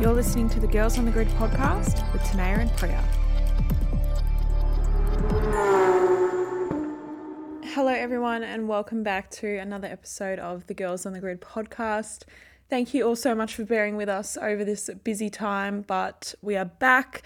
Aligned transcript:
You're 0.00 0.12
listening 0.12 0.48
to 0.50 0.60
the 0.60 0.66
Girls 0.66 0.98
on 0.98 1.04
the 1.04 1.10
Grid 1.10 1.28
podcast 1.28 2.12
with 2.12 2.22
Tanea 2.22 2.58
and 2.58 2.70
Priya. 2.76 3.02
Hello, 7.72 7.92
everyone, 7.92 8.42
and 8.42 8.68
welcome 8.68 9.02
back 9.02 9.30
to 9.30 9.58
another 9.58 9.88
episode 9.88 10.38
of 10.38 10.66
the 10.66 10.74
Girls 10.74 11.06
on 11.06 11.12
the 11.12 11.20
Grid 11.20 11.40
podcast. 11.40 12.24
Thank 12.68 12.94
you 12.94 13.06
all 13.06 13.16
so 13.16 13.34
much 13.34 13.54
for 13.54 13.64
bearing 13.64 13.96
with 13.96 14.08
us 14.08 14.36
over 14.36 14.64
this 14.64 14.90
busy 15.04 15.30
time, 15.30 15.82
but 15.82 16.34
we 16.42 16.56
are 16.56 16.64
back 16.64 17.22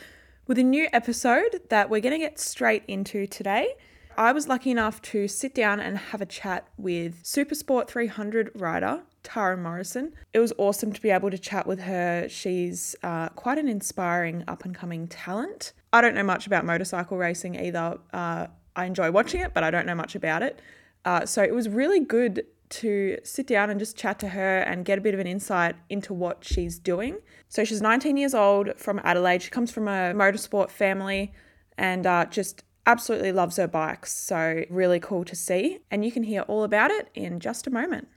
with 0.46 0.58
a 0.58 0.62
new 0.62 0.88
episode 0.92 1.60
that 1.70 1.90
we're 1.90 2.00
going 2.00 2.12
to 2.12 2.18
get 2.18 2.38
straight 2.38 2.84
into 2.88 3.26
today. 3.26 3.74
I 4.16 4.32
was 4.32 4.48
lucky 4.48 4.70
enough 4.70 5.00
to 5.02 5.28
sit 5.28 5.54
down 5.54 5.80
and 5.80 5.96
have 5.96 6.20
a 6.20 6.26
chat 6.26 6.68
with 6.76 7.22
Supersport 7.22 7.88
300 7.88 8.50
rider 8.54 9.02
Tara 9.22 9.56
Morrison. 9.56 10.12
It 10.32 10.38
was 10.38 10.52
awesome 10.58 10.92
to 10.92 11.00
be 11.00 11.10
able 11.10 11.30
to 11.30 11.38
chat 11.38 11.66
with 11.66 11.80
her. 11.80 12.28
She's 12.28 12.96
uh, 13.02 13.28
quite 13.30 13.58
an 13.58 13.68
inspiring 13.68 14.44
up 14.48 14.64
and 14.64 14.74
coming 14.74 15.08
talent. 15.08 15.72
I 15.92 16.00
don't 16.00 16.14
know 16.14 16.24
much 16.24 16.46
about 16.46 16.64
motorcycle 16.64 17.16
racing 17.16 17.56
either. 17.56 17.98
Uh, 18.12 18.46
I 18.76 18.84
enjoy 18.84 19.10
watching 19.10 19.40
it, 19.40 19.52
but 19.54 19.64
I 19.64 19.70
don't 19.70 19.86
know 19.86 19.94
much 19.94 20.14
about 20.14 20.42
it. 20.42 20.60
Uh, 21.04 21.26
so 21.26 21.42
it 21.42 21.54
was 21.54 21.68
really 21.68 22.00
good 22.00 22.44
to 22.70 23.18
sit 23.24 23.46
down 23.46 23.68
and 23.68 23.80
just 23.80 23.96
chat 23.96 24.18
to 24.20 24.28
her 24.28 24.58
and 24.58 24.84
get 24.84 24.96
a 24.96 25.00
bit 25.00 25.12
of 25.12 25.20
an 25.20 25.26
insight 25.26 25.74
into 25.88 26.14
what 26.14 26.44
she's 26.44 26.78
doing. 26.78 27.18
So 27.48 27.64
she's 27.64 27.82
19 27.82 28.16
years 28.16 28.32
old 28.32 28.76
from 28.76 29.00
Adelaide. 29.02 29.42
She 29.42 29.50
comes 29.50 29.72
from 29.72 29.88
a 29.88 30.14
motorsport 30.14 30.70
family 30.70 31.32
and 31.76 32.06
uh, 32.06 32.26
just 32.26 32.62
absolutely 32.86 33.32
loves 33.32 33.56
her 33.56 33.66
bikes. 33.66 34.12
So 34.12 34.64
really 34.70 35.00
cool 35.00 35.24
to 35.24 35.34
see. 35.34 35.80
And 35.90 36.04
you 36.04 36.12
can 36.12 36.22
hear 36.22 36.42
all 36.42 36.62
about 36.62 36.92
it 36.92 37.08
in 37.14 37.40
just 37.40 37.66
a 37.66 37.70
moment. 37.70 38.08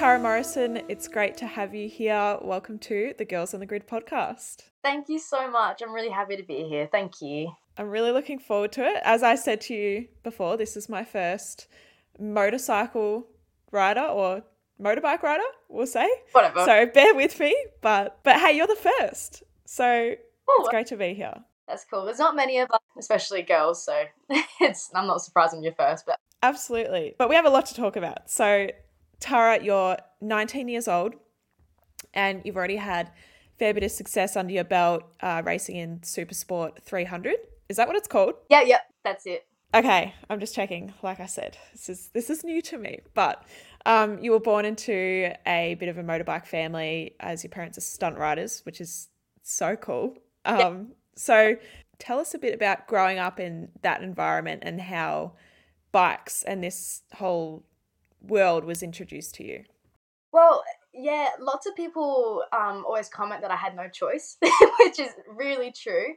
Tara 0.00 0.18
Morrison, 0.18 0.80
it's 0.88 1.08
great 1.08 1.36
to 1.36 1.46
have 1.46 1.74
you 1.74 1.86
here. 1.86 2.38
Welcome 2.40 2.78
to 2.78 3.12
the 3.18 3.26
Girls 3.26 3.52
on 3.52 3.60
the 3.60 3.66
Grid 3.66 3.86
podcast. 3.86 4.62
Thank 4.82 5.10
you 5.10 5.18
so 5.18 5.50
much. 5.50 5.82
I'm 5.82 5.92
really 5.92 6.08
happy 6.08 6.38
to 6.38 6.42
be 6.42 6.64
here. 6.64 6.88
Thank 6.90 7.20
you. 7.20 7.52
I'm 7.76 7.90
really 7.90 8.10
looking 8.10 8.38
forward 8.38 8.72
to 8.72 8.82
it. 8.82 9.02
As 9.04 9.22
I 9.22 9.34
said 9.34 9.60
to 9.60 9.74
you 9.74 10.08
before, 10.22 10.56
this 10.56 10.74
is 10.74 10.88
my 10.88 11.04
first 11.04 11.66
motorcycle 12.18 13.26
rider 13.70 14.00
or 14.00 14.42
motorbike 14.80 15.22
rider, 15.22 15.44
we'll 15.68 15.86
say. 15.86 16.08
Whatever. 16.32 16.64
So 16.64 16.86
bear 16.86 17.14
with 17.14 17.38
me, 17.38 17.54
but 17.82 18.20
but 18.22 18.36
hey, 18.40 18.56
you're 18.56 18.66
the 18.66 18.76
first. 18.76 19.42
So 19.66 19.84
Ooh, 19.84 20.16
it's 20.60 20.68
great 20.70 20.86
to 20.86 20.96
be 20.96 21.12
here. 21.12 21.44
That's 21.70 21.84
cool. 21.84 22.04
There's 22.04 22.18
not 22.18 22.34
many 22.34 22.58
of 22.58 22.68
us, 22.72 22.80
especially 22.98 23.42
girls, 23.42 23.84
so 23.84 24.02
it's 24.60 24.90
I'm 24.92 25.06
not 25.06 25.22
surprised 25.22 25.54
I'm 25.54 25.62
your 25.62 25.72
first, 25.74 26.04
but 26.04 26.18
Absolutely. 26.42 27.14
But 27.16 27.28
we 27.28 27.36
have 27.36 27.44
a 27.44 27.50
lot 27.50 27.66
to 27.66 27.74
talk 27.74 27.94
about. 27.94 28.28
So 28.28 28.68
Tara, 29.20 29.62
you're 29.62 29.96
19 30.20 30.68
years 30.68 30.88
old 30.88 31.14
and 32.12 32.42
you've 32.44 32.56
already 32.56 32.76
had 32.76 33.06
a 33.06 33.12
fair 33.58 33.72
bit 33.72 33.84
of 33.84 33.92
success 33.92 34.36
under 34.36 34.52
your 34.52 34.64
belt 34.64 35.04
uh, 35.20 35.42
racing 35.44 35.76
in 35.76 36.00
Supersport 36.00 36.82
300. 36.82 37.36
Is 37.68 37.76
that 37.76 37.86
what 37.86 37.96
it's 37.96 38.08
called? 38.08 38.34
Yeah, 38.48 38.62
yeah, 38.62 38.78
that's 39.04 39.26
it. 39.26 39.46
Okay, 39.72 40.12
I'm 40.28 40.40
just 40.40 40.54
checking. 40.54 40.92
Like 41.02 41.20
I 41.20 41.26
said, 41.26 41.56
this 41.70 41.88
is 41.88 42.08
this 42.12 42.30
is 42.30 42.42
new 42.42 42.60
to 42.62 42.78
me, 42.78 43.02
but 43.14 43.44
um, 43.86 44.18
you 44.18 44.32
were 44.32 44.40
born 44.40 44.64
into 44.64 45.32
a 45.46 45.76
bit 45.78 45.88
of 45.88 45.96
a 45.96 46.02
motorbike 46.02 46.46
family 46.46 47.14
as 47.20 47.44
your 47.44 47.50
parents 47.50 47.78
are 47.78 47.82
stunt 47.82 48.18
riders, 48.18 48.62
which 48.66 48.80
is 48.80 49.08
so 49.44 49.76
cool. 49.76 50.18
Um. 50.44 50.94
So, 51.20 51.56
tell 51.98 52.18
us 52.18 52.32
a 52.32 52.38
bit 52.38 52.54
about 52.54 52.86
growing 52.86 53.18
up 53.18 53.38
in 53.38 53.68
that 53.82 54.02
environment 54.02 54.62
and 54.64 54.80
how 54.80 55.32
bikes 55.92 56.42
and 56.42 56.64
this 56.64 57.02
whole 57.12 57.62
world 58.22 58.64
was 58.64 58.82
introduced 58.82 59.34
to 59.34 59.44
you? 59.44 59.64
Well, 60.32 60.64
yeah, 60.94 61.28
lots 61.38 61.66
of 61.66 61.76
people 61.76 62.42
um, 62.54 62.84
always 62.86 63.10
comment 63.10 63.42
that 63.42 63.50
I 63.50 63.56
had 63.56 63.76
no 63.76 63.86
choice, 63.86 64.38
which 64.80 64.98
is 64.98 65.10
really 65.28 65.72
true. 65.72 66.14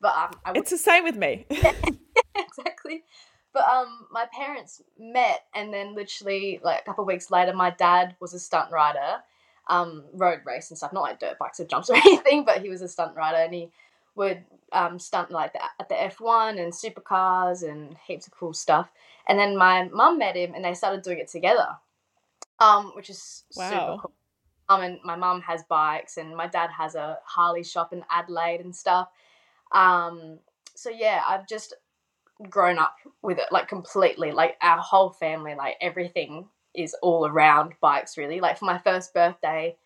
But 0.00 0.14
um, 0.46 0.56
it's 0.56 0.70
the 0.70 0.78
same 0.78 1.04
with 1.04 1.16
me. 1.16 1.44
exactly. 2.34 3.04
But 3.52 3.68
um, 3.68 4.06
my 4.10 4.26
parents 4.34 4.80
met, 4.98 5.44
and 5.54 5.70
then 5.70 5.94
literally 5.94 6.60
like 6.64 6.80
a 6.80 6.84
couple 6.84 7.04
of 7.04 7.08
weeks 7.08 7.30
later, 7.30 7.52
my 7.52 7.70
dad 7.70 8.16
was 8.20 8.32
a 8.32 8.38
stunt 8.38 8.72
rider, 8.72 9.22
um, 9.68 10.04
road 10.14 10.40
race 10.46 10.70
and 10.70 10.78
stuff, 10.78 10.94
not 10.94 11.02
like 11.02 11.20
dirt 11.20 11.38
bikes 11.38 11.60
or 11.60 11.66
jumps 11.66 11.90
or 11.90 11.96
anything, 11.96 12.46
but 12.46 12.62
he 12.62 12.70
was 12.70 12.80
a 12.80 12.88
stunt 12.88 13.14
rider, 13.14 13.36
and 13.36 13.52
he 13.52 13.70
would 14.16 14.42
um, 14.72 14.98
stunt 14.98 15.30
like 15.30 15.52
the, 15.52 15.62
at 15.78 15.88
the 15.88 16.02
F 16.02 16.20
one 16.20 16.58
and 16.58 16.72
supercars 16.72 17.62
and 17.62 17.96
heaps 18.06 18.26
of 18.26 18.32
cool 18.34 18.52
stuff. 18.52 18.90
And 19.28 19.38
then 19.38 19.56
my 19.56 19.88
mum 19.88 20.18
met 20.18 20.36
him 20.36 20.54
and 20.54 20.64
they 20.64 20.74
started 20.74 21.02
doing 21.02 21.18
it 21.18 21.28
together, 21.28 21.68
um, 22.58 22.92
which 22.96 23.10
is 23.10 23.44
wow. 23.56 23.70
super 23.70 24.02
cool. 24.02 24.12
Um, 24.68 24.82
and 24.82 24.98
my 25.04 25.14
mum 25.14 25.42
has 25.42 25.62
bikes 25.68 26.16
and 26.16 26.36
my 26.36 26.48
dad 26.48 26.70
has 26.76 26.96
a 26.96 27.18
Harley 27.24 27.62
shop 27.62 27.92
in 27.92 28.04
Adelaide 28.10 28.60
and 28.60 28.74
stuff. 28.74 29.08
Um, 29.72 30.40
so 30.74 30.90
yeah, 30.90 31.22
I've 31.28 31.46
just 31.46 31.74
grown 32.50 32.78
up 32.78 32.96
with 33.22 33.38
it 33.38 33.46
like 33.52 33.68
completely. 33.68 34.32
Like 34.32 34.56
our 34.62 34.78
whole 34.78 35.10
family, 35.10 35.54
like 35.54 35.76
everything 35.80 36.48
is 36.74 36.96
all 37.00 37.26
around 37.26 37.74
bikes 37.80 38.18
really. 38.18 38.40
Like 38.40 38.58
for 38.58 38.64
my 38.64 38.78
first 38.78 39.14
birthday, 39.14 39.76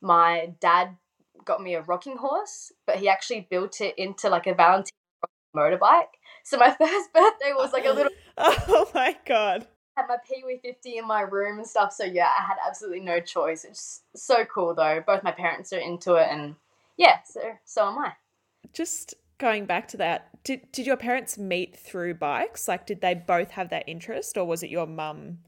my 0.00 0.52
dad 0.60 0.96
got 1.44 1.62
me 1.62 1.74
a 1.74 1.82
rocking 1.82 2.16
horse, 2.16 2.72
but 2.86 2.96
he 2.96 3.08
actually 3.08 3.46
built 3.50 3.80
it 3.80 3.94
into 3.98 4.28
like 4.28 4.46
a 4.46 4.54
Valentine 4.54 4.92
motorbike. 5.54 6.14
So 6.42 6.58
my 6.58 6.70
first 6.78 7.12
birthday 7.12 7.52
was 7.54 7.72
like 7.72 7.86
a 7.86 7.92
little. 7.92 8.12
oh 8.38 8.90
my 8.94 9.16
god! 9.26 9.66
I 9.96 10.00
had 10.00 10.08
my 10.08 10.16
Peewee 10.28 10.60
fifty 10.60 10.98
in 10.98 11.06
my 11.06 11.22
room 11.22 11.58
and 11.58 11.66
stuff. 11.66 11.92
So 11.92 12.04
yeah, 12.04 12.28
I 12.38 12.42
had 12.42 12.56
absolutely 12.66 13.00
no 13.00 13.20
choice. 13.20 13.64
It's 13.64 14.02
so 14.14 14.44
cool 14.44 14.74
though. 14.74 15.02
Both 15.06 15.22
my 15.22 15.32
parents 15.32 15.72
are 15.72 15.78
into 15.78 16.14
it, 16.14 16.28
and 16.30 16.56
yeah, 16.96 17.22
so 17.24 17.40
so 17.64 17.88
am 17.88 17.98
I. 17.98 18.12
Just 18.72 19.14
going 19.38 19.66
back 19.66 19.88
to 19.88 19.96
that, 19.98 20.42
did 20.44 20.70
did 20.72 20.86
your 20.86 20.96
parents 20.96 21.38
meet 21.38 21.76
through 21.76 22.14
bikes? 22.14 22.68
Like, 22.68 22.86
did 22.86 23.00
they 23.00 23.14
both 23.14 23.52
have 23.52 23.70
that 23.70 23.84
interest, 23.86 24.36
or 24.36 24.44
was 24.44 24.62
it 24.62 24.70
your 24.70 24.86
mum 24.86 25.38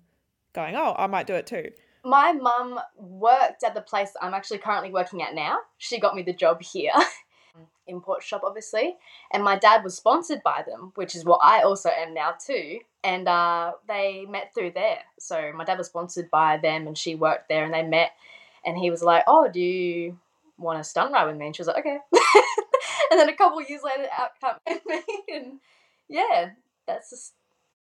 going, 0.52 0.76
"Oh, 0.76 0.94
I 0.96 1.06
might 1.06 1.26
do 1.26 1.34
it 1.34 1.46
too"? 1.46 1.70
My 2.06 2.31
mum 2.31 2.78
worked 2.97 3.65
at 3.65 3.75
the 3.75 3.81
place 3.81 4.12
I'm 4.22 4.33
actually 4.33 4.59
currently 4.59 4.93
working 4.93 5.22
at 5.22 5.34
now. 5.34 5.59
She 5.78 5.99
got 5.99 6.15
me 6.15 6.22
the 6.22 6.33
job 6.33 6.62
here. 6.62 6.93
import 7.87 8.22
shop, 8.22 8.43
obviously. 8.44 8.97
And 9.33 9.43
my 9.43 9.59
dad 9.59 9.83
was 9.83 9.97
sponsored 9.97 10.43
by 10.44 10.62
them, 10.67 10.93
which 10.94 11.15
is 11.15 11.25
what 11.25 11.41
I 11.43 11.62
also 11.62 11.91
am 11.91 12.15
now 12.15 12.34
too. 12.44 12.78
And 13.03 13.28
uh, 13.28 13.72
they 13.89 14.25
met 14.28 14.53
through 14.55 14.72
there. 14.72 15.00
So 15.19 15.53
my 15.55 15.65
dad 15.65 15.78
was 15.78 15.89
sponsored 15.89 16.31
by 16.31 16.59
them, 16.59 16.87
and 16.87 16.97
she 16.97 17.15
worked 17.15 17.49
there, 17.49 17.65
and 17.65 17.75
they 17.75 17.83
met. 17.83 18.12
And 18.65 18.77
he 18.77 18.91
was 18.91 19.03
like, 19.03 19.25
"Oh, 19.27 19.49
do 19.49 19.61
you 19.61 20.19
want 20.59 20.78
to 20.78 20.84
stunt 20.84 21.12
ride 21.12 21.27
with 21.27 21.37
me?" 21.37 21.47
And 21.47 21.56
she 21.56 21.62
was 21.62 21.69
like, 21.69 21.78
"Okay." 21.78 21.99
and 23.11 23.21
then 23.21 23.28
a 23.28 23.37
couple 23.37 23.62
years 23.62 23.83
later, 23.83 24.09
out 24.17 24.31
came 24.67 24.78
me, 24.87 25.03
and 25.28 25.61
yeah, 26.09 26.50
that's 26.87 27.11
just 27.11 27.34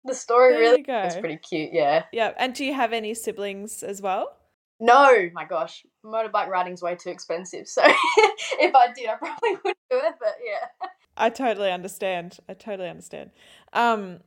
the 0.04 0.14
story. 0.14 0.52
There 0.52 0.60
really, 0.60 0.84
it's 0.86 1.16
pretty 1.16 1.36
cute. 1.36 1.70
Yeah. 1.72 2.04
Yeah. 2.12 2.32
And 2.36 2.54
do 2.54 2.64
you 2.64 2.74
have 2.74 2.92
any 2.92 3.14
siblings 3.14 3.82
as 3.82 4.02
well? 4.02 4.36
No, 4.80 5.30
my 5.32 5.44
gosh, 5.44 5.86
motorbike 6.04 6.48
riding's 6.48 6.82
way 6.82 6.96
too 6.96 7.10
expensive. 7.10 7.68
So 7.68 7.82
if 7.86 8.74
I 8.74 8.92
did, 8.92 9.08
I 9.08 9.14
probably 9.14 9.50
wouldn't 9.64 9.78
do 9.90 9.96
it. 9.98 10.14
But 10.18 10.36
yeah, 10.44 10.88
I 11.16 11.30
totally 11.30 11.70
understand. 11.70 12.38
I 12.48 12.54
totally 12.54 12.88
understand. 12.88 13.30
Um, 13.72 14.20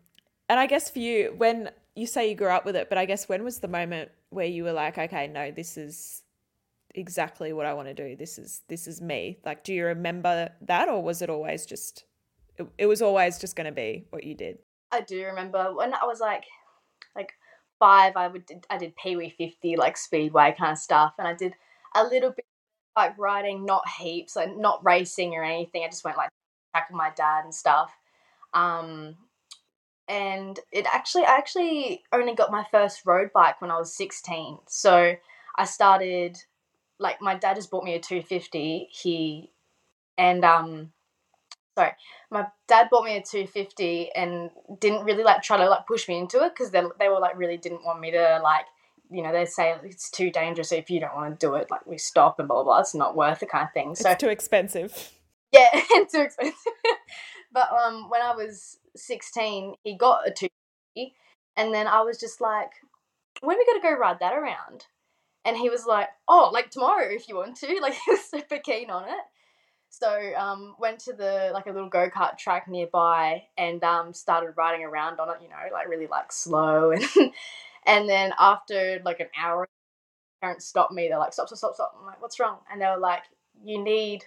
and 0.49 0.59
I 0.59 0.65
guess 0.65 0.89
for 0.89 0.99
you, 0.99 1.33
when 1.37 1.69
you 1.95 2.07
say 2.07 2.29
you 2.29 2.35
grew 2.35 2.49
up 2.49 2.65
with 2.65 2.75
it, 2.75 2.89
but 2.89 2.97
I 2.97 3.05
guess 3.05 3.27
when 3.27 3.43
was 3.43 3.59
the 3.59 3.67
moment 3.67 4.11
where 4.29 4.45
you 4.45 4.63
were 4.63 4.71
like, 4.71 4.97
okay, 4.97 5.27
no, 5.27 5.51
this 5.51 5.77
is 5.77 6.23
exactly 6.95 7.53
what 7.53 7.65
I 7.65 7.73
want 7.73 7.87
to 7.89 7.93
do. 7.93 8.15
This 8.15 8.37
is 8.37 8.61
this 8.69 8.87
is 8.87 9.01
me. 9.01 9.39
Like, 9.45 9.63
do 9.63 9.73
you 9.73 9.85
remember 9.85 10.49
that, 10.61 10.87
or 10.87 11.03
was 11.03 11.21
it 11.21 11.29
always 11.29 11.65
just? 11.65 12.05
It, 12.57 12.67
it 12.77 12.85
was 12.87 13.01
always 13.01 13.37
just 13.37 13.55
going 13.55 13.65
to 13.65 13.71
be 13.71 14.05
what 14.09 14.23
you 14.23 14.33
did. 14.33 14.59
I 14.91 15.01
do 15.01 15.25
remember 15.25 15.73
when 15.73 15.93
I 15.93 16.05
was 16.05 16.19
like, 16.19 16.45
like 17.15 17.33
five, 17.79 18.15
I 18.15 18.27
would 18.27 18.45
I 18.69 18.77
did 18.77 18.95
Pee 18.95 19.15
Wee 19.15 19.33
fifty 19.37 19.75
like 19.75 19.97
speedway 19.97 20.55
kind 20.57 20.71
of 20.71 20.77
stuff, 20.77 21.13
and 21.17 21.27
I 21.27 21.33
did 21.33 21.53
a 21.95 22.03
little 22.03 22.31
bit 22.31 22.45
like 22.95 23.17
riding, 23.17 23.65
not 23.65 23.87
heaps, 23.99 24.35
like 24.35 24.55
not 24.57 24.83
racing 24.83 25.33
or 25.35 25.43
anything. 25.43 25.83
I 25.83 25.87
just 25.89 26.03
went 26.03 26.17
like 26.17 26.29
back 26.73 26.89
with 26.89 26.97
my 26.97 27.11
dad 27.15 27.43
and 27.43 27.53
stuff. 27.53 27.91
Um, 28.53 29.15
and 30.07 30.59
it 30.71 30.85
actually, 30.91 31.25
I 31.25 31.35
actually 31.37 32.03
only 32.13 32.33
got 32.33 32.51
my 32.51 32.65
first 32.71 33.05
road 33.05 33.31
bike 33.33 33.61
when 33.61 33.71
I 33.71 33.77
was 33.77 33.93
sixteen. 33.95 34.57
So 34.67 35.15
I 35.57 35.65
started 35.65 36.37
like 36.99 37.21
my 37.21 37.35
dad 37.35 37.55
just 37.55 37.69
bought 37.69 37.83
me 37.83 37.95
a 37.95 37.99
two 37.99 38.21
fifty. 38.21 38.87
He 38.91 39.51
and 40.17 40.43
um 40.45 40.91
sorry, 41.77 41.91
my 42.31 42.47
dad 42.67 42.87
bought 42.89 43.05
me 43.05 43.17
a 43.17 43.21
250 43.21 44.11
and 44.15 44.49
didn't 44.79 45.05
really 45.05 45.23
like 45.23 45.41
try 45.41 45.57
to 45.57 45.69
like 45.69 45.85
push 45.87 46.07
me 46.07 46.17
into 46.17 46.43
it 46.43 46.53
because 46.53 46.71
they, 46.71 46.81
they 46.99 47.09
were 47.09 47.19
like 47.19 47.37
really 47.37 47.57
didn't 47.57 47.83
want 47.83 47.99
me 47.99 48.11
to 48.11 48.39
like 48.43 48.65
you 49.09 49.23
know 49.23 49.31
they 49.31 49.45
say 49.45 49.73
it's 49.83 50.09
too 50.09 50.29
dangerous 50.29 50.69
so 50.69 50.75
if 50.75 50.89
you 50.89 50.99
don't 50.99 51.15
want 51.15 51.39
to 51.39 51.47
do 51.47 51.55
it 51.55 51.71
like 51.71 51.85
we 51.85 51.97
stop 51.97 52.39
and 52.39 52.47
blah 52.49 52.57
blah 52.57 52.63
blah 52.63 52.79
it's 52.79 52.93
not 52.93 53.15
worth 53.15 53.41
it 53.41 53.49
kind 53.49 53.63
of 53.63 53.73
thing 53.73 53.95
so 53.95 54.09
it's 54.09 54.19
too 54.19 54.27
expensive 54.27 55.13
yeah 55.53 55.69
and 55.95 56.09
too 56.09 56.19
expensive 56.19 56.55
but 57.51 57.71
um, 57.71 58.09
when 58.09 58.21
I 58.21 58.35
was 58.35 58.77
sixteen, 58.95 59.75
he 59.83 59.97
got 59.97 60.27
a 60.27 60.31
two, 60.31 60.47
and 61.55 61.73
then 61.73 61.87
I 61.87 62.01
was 62.01 62.19
just 62.19 62.41
like, 62.41 62.69
when 63.41 63.55
are 63.55 63.59
we 63.59 63.65
gonna 63.65 63.95
go 63.95 63.99
ride 63.99 64.19
that 64.19 64.33
around? 64.33 64.85
And 65.45 65.55
he 65.55 65.69
was 65.69 65.85
like, 65.85 66.09
oh, 66.27 66.49
like 66.53 66.69
tomorrow 66.69 67.07
if 67.09 67.27
you 67.27 67.35
want 67.35 67.57
to. 67.57 67.67
Like 67.81 67.93
he 67.93 68.11
was 68.11 68.25
super 68.25 68.59
keen 68.59 68.89
on 68.89 69.05
it. 69.05 69.23
So 69.89 70.33
um, 70.37 70.75
went 70.79 70.99
to 71.01 71.13
the 71.13 71.51
like 71.53 71.65
a 71.65 71.71
little 71.71 71.89
go 71.89 72.09
kart 72.09 72.37
track 72.37 72.67
nearby 72.67 73.43
and 73.57 73.83
um, 73.83 74.13
started 74.13 74.53
riding 74.55 74.85
around 74.85 75.19
on 75.19 75.29
it. 75.29 75.37
You 75.41 75.49
know, 75.49 75.55
like 75.73 75.87
really 75.87 76.07
like 76.07 76.31
slow 76.31 76.91
and 77.15 77.31
and 77.85 78.09
then 78.09 78.33
after 78.39 79.01
like 79.05 79.19
an 79.19 79.27
hour, 79.39 79.67
parents 80.41 80.67
stopped 80.67 80.93
me. 80.93 81.07
They're 81.07 81.19
like, 81.19 81.33
stop, 81.33 81.47
stop, 81.47 81.57
stop, 81.59 81.75
stop. 81.75 81.95
I'm 81.99 82.05
like, 82.05 82.21
what's 82.21 82.39
wrong? 82.39 82.59
And 82.71 82.81
they 82.81 82.87
were 82.87 82.97
like, 82.99 83.23
you 83.63 83.83
need 83.83 84.23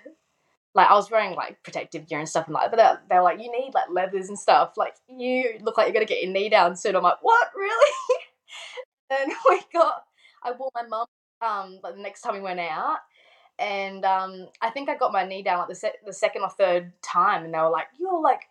like 0.74 0.88
I 0.90 0.94
was 0.94 1.10
wearing 1.10 1.34
like 1.34 1.62
protective 1.64 2.08
gear 2.08 2.20
and 2.20 2.28
stuff 2.28 2.46
and 2.46 2.54
like, 2.54 2.70
but 2.70 2.76
they're, 2.76 3.00
they're 3.08 3.22
like, 3.22 3.40
you 3.42 3.50
need 3.50 3.72
like 3.74 3.90
leathers 3.90 4.28
and 4.28 4.38
stuff. 4.38 4.74
Like 4.76 4.94
you 5.08 5.58
look 5.62 5.76
like 5.76 5.86
you're 5.88 5.94
gonna 5.94 6.06
get 6.06 6.22
your 6.22 6.32
knee 6.32 6.48
down 6.48 6.76
soon. 6.76 6.96
I'm 6.96 7.02
like, 7.02 7.18
what 7.22 7.48
really? 7.56 7.92
and 9.10 9.32
we 9.48 9.60
got. 9.72 10.04
I 10.42 10.52
bought 10.52 10.72
my 10.74 10.82
mum 10.86 11.06
um 11.42 11.80
like 11.82 11.96
the 11.96 12.02
next 12.02 12.20
time 12.20 12.34
we 12.34 12.40
went 12.40 12.60
out 12.60 12.98
and 13.60 14.04
um, 14.04 14.48
I 14.62 14.70
think 14.70 14.88
I 14.88 14.96
got 14.96 15.12
my 15.12 15.24
knee 15.24 15.42
down 15.42 15.58
like 15.58 15.68
the, 15.68 15.74
se- 15.74 16.00
the 16.04 16.12
second 16.12 16.42
or 16.42 16.50
third 16.50 16.92
time, 17.02 17.44
and 17.44 17.54
they 17.54 17.58
were 17.58 17.70
like, 17.70 17.88
"You're 17.98 18.20
like, 18.20 18.42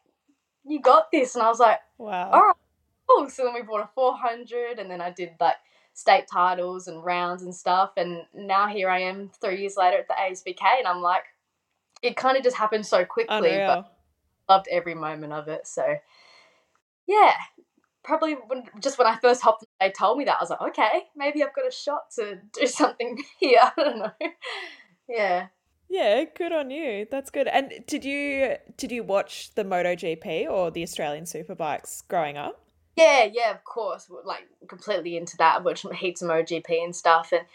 you 0.66 0.80
got 0.80 1.12
this," 1.12 1.36
and 1.36 1.44
I 1.44 1.50
was 1.50 1.60
like, 1.60 1.80
Wow. 1.98 2.32
"All 2.32 2.42
right." 2.42 2.56
Cool. 3.10 3.30
So 3.30 3.44
then 3.44 3.56
we 3.56 3.64
bought 3.64 3.82
a 3.82 3.90
400, 3.96 4.80
and 4.80 4.90
then 4.90 5.02
I 5.02 5.10
did 5.10 5.32
like 5.40 5.56
state 5.94 6.28
titles 6.32 6.88
and 6.88 7.04
rounds 7.04 7.42
and 7.44 7.54
stuff, 7.54 7.92
and 7.98 8.22
now 8.34 8.68
here 8.68 8.90
I 8.90 9.00
am 9.00 9.32
three 9.42 9.60
years 9.60 9.76
later 9.76 9.98
at 9.98 10.08
the 10.08 10.14
ASBK, 10.14 10.62
and 10.78 10.88
I'm 10.88 11.02
like, 11.02 11.24
it 12.02 12.16
kind 12.16 12.38
of 12.38 12.44
just 12.44 12.56
happened 12.58 12.86
so 12.86 13.04
quickly, 13.04 13.58
but 13.68 13.96
loved 14.48 14.68
every 14.72 14.96
moment 14.96 15.34
of 15.34 15.48
it. 15.48 15.68
So 15.68 15.98
yeah, 17.08 17.34
probably 18.04 18.34
when, 18.48 18.64
just 18.80 18.98
when 18.98 19.08
I 19.08 19.18
first 19.18 19.42
hopped, 19.42 19.66
they 19.80 19.92
told 19.92 20.18
me 20.18 20.26
that 20.26 20.38
I 20.40 20.44
was 20.44 20.50
like, 20.52 20.62
okay, 20.62 21.04
maybe 21.16 21.44
I've 21.44 21.56
got 21.56 21.68
a 21.68 21.72
shot 21.72 22.12
to 22.16 22.40
do 22.54 22.68
something 22.68 23.18
here. 23.40 23.60
I 23.62 23.72
don't 23.76 24.00
know. 24.00 24.12
Yeah. 25.10 25.48
Yeah, 25.90 26.26
good 26.36 26.52
on 26.52 26.70
you. 26.70 27.08
That's 27.10 27.32
good. 27.32 27.48
And 27.48 27.84
did 27.88 28.06
you 28.06 28.56
did 28.78 28.92
you 28.92 29.04
watch 29.04 29.56
the 29.56 29.64
MotoGP 29.64 30.48
or 30.48 30.70
the 30.70 30.84
Australian 30.84 31.24
Superbikes 31.24 32.08
growing 32.08 32.38
up? 32.38 32.64
Yeah, 32.96 33.24
yeah, 33.32 33.52
of 33.52 33.64
course. 33.64 34.08
Like 34.24 34.48
completely 34.68 35.18
into 35.18 35.36
that. 35.38 35.64
Watch 35.64 35.84
heaps 35.96 36.22
of 36.22 36.30
MotoGP 36.30 36.84
and 36.84 36.96
stuff. 36.96 37.32
And 37.32 37.46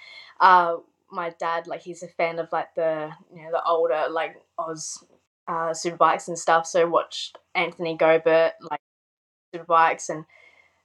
uh, 0.41 0.79
my 1.13 1.31
dad, 1.39 1.69
like, 1.69 1.83
he's 1.83 2.03
a 2.03 2.09
fan 2.09 2.41
of 2.41 2.49
like 2.51 2.75
the 2.75 3.11
you 3.33 3.43
know 3.43 3.51
the 3.53 3.63
older 3.65 4.07
like 4.11 4.43
Oz 4.59 5.05
uh, 5.47 5.71
superbikes 5.71 6.27
and 6.27 6.39
stuff. 6.39 6.67
So 6.67 6.89
watched 6.89 7.39
Anthony 7.55 7.97
Gobert 7.97 8.55
like 8.61 8.81
superbikes, 9.55 10.09
and 10.09 10.25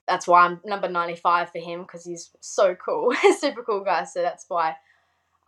that's 0.07 0.27
why 0.27 0.45
I'm 0.45 0.61
number 0.63 0.87
ninety 0.87 1.15
five 1.15 1.51
for 1.51 1.59
him 1.59 1.81
because 1.81 2.05
he's 2.05 2.29
so 2.41 2.75
cool, 2.75 3.11
super 3.39 3.63
cool 3.63 3.83
guy. 3.83 4.03
So 4.03 4.21
that's 4.21 4.45
why 4.47 4.75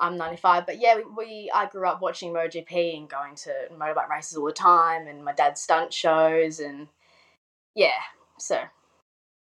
I'm 0.01 0.17
95. 0.17 0.65
But 0.65 0.81
yeah, 0.81 0.97
we, 0.97 1.03
we 1.15 1.51
I 1.53 1.67
grew 1.67 1.87
up 1.87 2.01
watching 2.01 2.33
MotoGP 2.33 2.97
and 2.97 3.09
going 3.09 3.35
to 3.35 3.53
motorbike 3.71 4.09
races 4.09 4.37
all 4.37 4.47
the 4.47 4.51
time, 4.51 5.07
and 5.07 5.23
my 5.23 5.31
dad's 5.31 5.61
stunt 5.61 5.93
shows, 5.93 6.59
and 6.59 6.87
yeah, 7.75 8.01
so. 8.39 8.59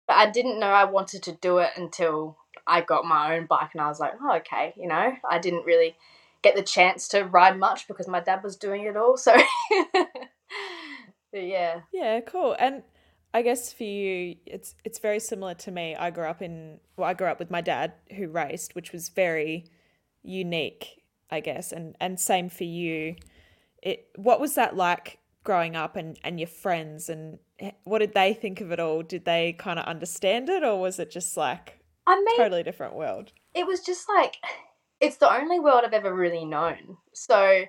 But 0.07 0.17
I 0.17 0.31
didn't 0.31 0.59
know 0.59 0.69
I 0.69 0.85
wanted 0.85 1.23
to 1.25 1.33
do 1.33 1.59
it 1.59 1.73
until 1.77 2.39
I 2.67 2.81
got 2.81 3.05
my 3.05 3.37
own 3.37 3.47
bike, 3.47 3.71
and 3.75 3.83
I 3.83 3.89
was 3.89 4.01
like, 4.01 4.15
oh, 4.21 4.37
okay, 4.37 4.73
you 4.77 4.89
know, 4.89 5.13
I 5.29 5.39
didn't 5.39 5.67
really 5.67 5.97
get 6.43 6.57
the 6.57 6.63
chance 6.63 7.09
to 7.09 7.25
ride 7.25 7.59
much 7.59 7.87
because 7.87 8.09
my 8.09 8.21
dad 8.21 8.43
was 8.43 8.57
doing 8.57 8.85
it 8.85 8.97
all. 8.97 9.17
So, 9.19 9.37
yeah, 11.33 11.81
Yeah, 11.93 12.21
cool. 12.21 12.57
And 12.59 12.83
I 13.35 13.43
guess 13.43 13.73
for 13.73 13.85
you, 13.85 14.37
it's 14.47 14.75
it's 14.85 14.99
very 14.99 15.21
similar 15.21 15.55
to 15.55 15.71
me. 15.71 15.95
I 15.95 16.11
grew 16.11 16.25
up 16.25 16.41
in 16.41 16.81
well, 16.97 17.09
I 17.09 17.15
grew 17.15 17.27
up 17.27 17.39
with 17.39 17.51
my 17.51 17.61
dad 17.61 17.93
who 18.17 18.29
raced, 18.29 18.75
which 18.75 18.93
was 18.93 19.11
very 19.11 19.67
unique, 20.23 21.03
I 21.31 21.41
guess. 21.41 21.73
And 21.73 21.97
and 22.01 22.19
same 22.19 22.49
for 22.49 22.65
you. 22.65 23.17
It 23.83 24.09
what 24.17 24.41
was 24.41 24.55
that 24.55 24.77
like 24.77 25.19
growing 25.45 25.77
up 25.77 25.97
and 25.97 26.19
and 26.25 26.39
your 26.39 26.49
friends 26.49 27.09
and 27.09 27.39
what 27.85 27.99
did 27.99 28.15
they 28.15 28.35
think 28.35 28.61
of 28.61 28.71
it 28.73 28.81
all? 28.81 29.03
Did 29.03 29.25
they 29.25 29.55
kind 29.55 29.79
of 29.79 29.85
understand 29.87 30.49
it 30.49 30.63
or 30.63 30.81
was 30.81 30.99
it 30.99 31.11
just 31.11 31.37
like 31.37 31.81
I 32.07 32.17
mean, 32.17 32.37
totally 32.37 32.63
different 32.63 32.95
world? 32.95 33.33
it 33.55 33.67
was 33.67 33.81
just 33.81 34.09
like 34.09 34.37
it's 35.01 35.17
the 35.17 35.33
only 35.33 35.61
world 35.61 35.83
I've 35.85 35.93
ever 35.93 36.15
really 36.15 36.45
known. 36.45 36.97
So, 37.13 37.65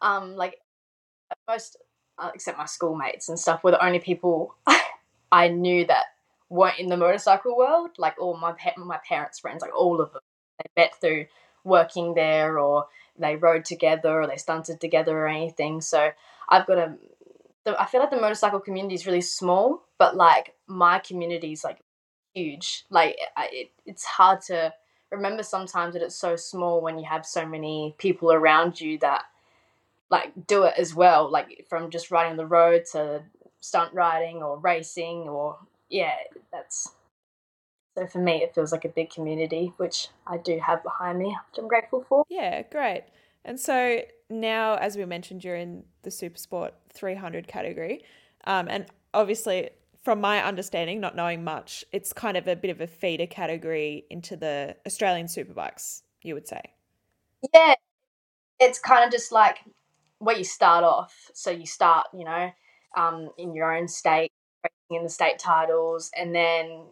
um, 0.00 0.34
like 0.36 0.56
most, 1.48 1.76
uh, 2.18 2.30
except 2.34 2.58
my 2.58 2.66
schoolmates 2.66 3.28
and 3.28 3.38
stuff, 3.38 3.62
were 3.62 3.70
the 3.70 3.84
only 3.84 4.00
people 4.00 4.56
I 5.32 5.48
knew 5.48 5.86
that 5.86 6.06
weren't 6.48 6.78
in 6.78 6.88
the 6.88 6.96
motorcycle 6.96 7.56
world. 7.56 7.90
Like 7.98 8.20
all 8.20 8.36
my 8.36 8.52
pa- 8.52 8.80
my 8.82 8.98
parents' 9.06 9.40
friends, 9.40 9.62
like 9.62 9.76
all 9.76 10.00
of 10.00 10.12
them, 10.12 10.22
they 10.58 10.82
met 10.82 10.94
through 11.00 11.26
working 11.64 12.14
there, 12.14 12.58
or 12.58 12.86
they 13.18 13.36
rode 13.36 13.64
together, 13.64 14.20
or 14.22 14.26
they 14.26 14.36
stunted 14.36 14.80
together, 14.80 15.18
or 15.18 15.28
anything. 15.28 15.80
So 15.80 16.10
I've 16.48 16.66
got 16.66 16.78
a. 16.78 16.96
I 17.78 17.86
feel 17.86 18.00
like 18.00 18.10
the 18.10 18.20
motorcycle 18.20 18.58
community 18.60 18.96
is 18.96 19.06
really 19.06 19.20
small, 19.20 19.84
but 19.98 20.16
like 20.16 20.54
my 20.66 20.98
community 20.98 21.52
is 21.52 21.62
like 21.62 21.78
huge. 22.34 22.84
Like 22.90 23.16
it, 23.52 23.70
it's 23.86 24.04
hard 24.04 24.40
to 24.42 24.72
remember 25.12 25.42
sometimes 25.42 25.94
that 25.94 26.02
it's 26.02 26.16
so 26.16 26.36
small 26.36 26.80
when 26.80 26.98
you 26.98 27.04
have 27.04 27.26
so 27.26 27.46
many 27.46 27.94
people 27.98 28.32
around 28.32 28.80
you 28.80 28.98
that 28.98 29.24
like 30.10 30.32
do 30.46 30.64
it 30.64 30.74
as 30.76 30.94
well 30.94 31.30
like 31.30 31.66
from 31.68 31.90
just 31.90 32.10
riding 32.10 32.36
the 32.36 32.46
road 32.46 32.84
to 32.92 33.22
stunt 33.60 33.92
riding 33.94 34.42
or 34.42 34.58
racing 34.58 35.28
or 35.28 35.58
yeah 35.88 36.14
that's 36.52 36.92
so 37.96 38.06
for 38.06 38.18
me 38.18 38.42
it 38.42 38.54
feels 38.54 38.72
like 38.72 38.84
a 38.84 38.88
big 38.88 39.10
community 39.10 39.72
which 39.76 40.08
i 40.26 40.36
do 40.36 40.58
have 40.58 40.82
behind 40.82 41.18
me 41.18 41.26
which 41.26 41.58
i'm 41.58 41.68
grateful 41.68 42.04
for 42.08 42.24
Yeah, 42.28 42.62
great. 42.62 43.04
And 43.44 43.58
so 43.58 44.00
now, 44.30 44.76
as 44.76 44.96
we 44.96 45.04
mentioned, 45.04 45.44
you're 45.44 45.56
in 45.56 45.84
the 46.02 46.10
Supersport 46.10 46.70
300 46.94 47.48
category. 47.48 48.04
Um, 48.44 48.68
and 48.68 48.86
obviously, 49.12 49.70
from 50.02 50.20
my 50.20 50.42
understanding, 50.42 51.00
not 51.00 51.16
knowing 51.16 51.44
much, 51.44 51.84
it's 51.92 52.12
kind 52.12 52.36
of 52.36 52.46
a 52.48 52.56
bit 52.56 52.70
of 52.70 52.80
a 52.80 52.86
feeder 52.86 53.26
category 53.26 54.06
into 54.10 54.36
the 54.36 54.76
Australian 54.86 55.26
Superbikes, 55.26 56.02
you 56.22 56.34
would 56.34 56.46
say. 56.48 56.62
yeah 57.52 57.74
it's 58.60 58.78
kind 58.78 59.04
of 59.04 59.10
just 59.10 59.32
like 59.32 59.58
where 60.18 60.36
you 60.36 60.44
start 60.44 60.84
off 60.84 61.30
so 61.34 61.50
you 61.50 61.66
start 61.66 62.06
you 62.14 62.24
know 62.24 62.50
um, 62.96 63.28
in 63.38 63.54
your 63.54 63.74
own 63.76 63.88
state 63.88 64.30
in 64.90 65.02
the 65.02 65.08
state 65.08 65.38
titles 65.38 66.10
and 66.16 66.34
then 66.34 66.84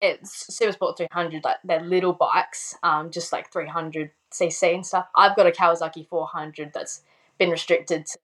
it's 0.00 0.50
Supersport 0.50 0.96
300 0.96 1.44
like 1.44 1.56
they're 1.64 1.80
little 1.80 2.12
bikes 2.12 2.76
um, 2.82 3.10
just 3.10 3.32
like 3.32 3.52
300 3.52 4.10
cc 4.32 4.74
and 4.74 4.86
stuff 4.86 5.06
I've 5.16 5.36
got 5.36 5.46
a 5.46 5.50
Kawasaki 5.50 6.06
400 6.08 6.72
that's 6.74 7.02
been 7.38 7.50
restricted 7.50 8.06
to 8.06 8.18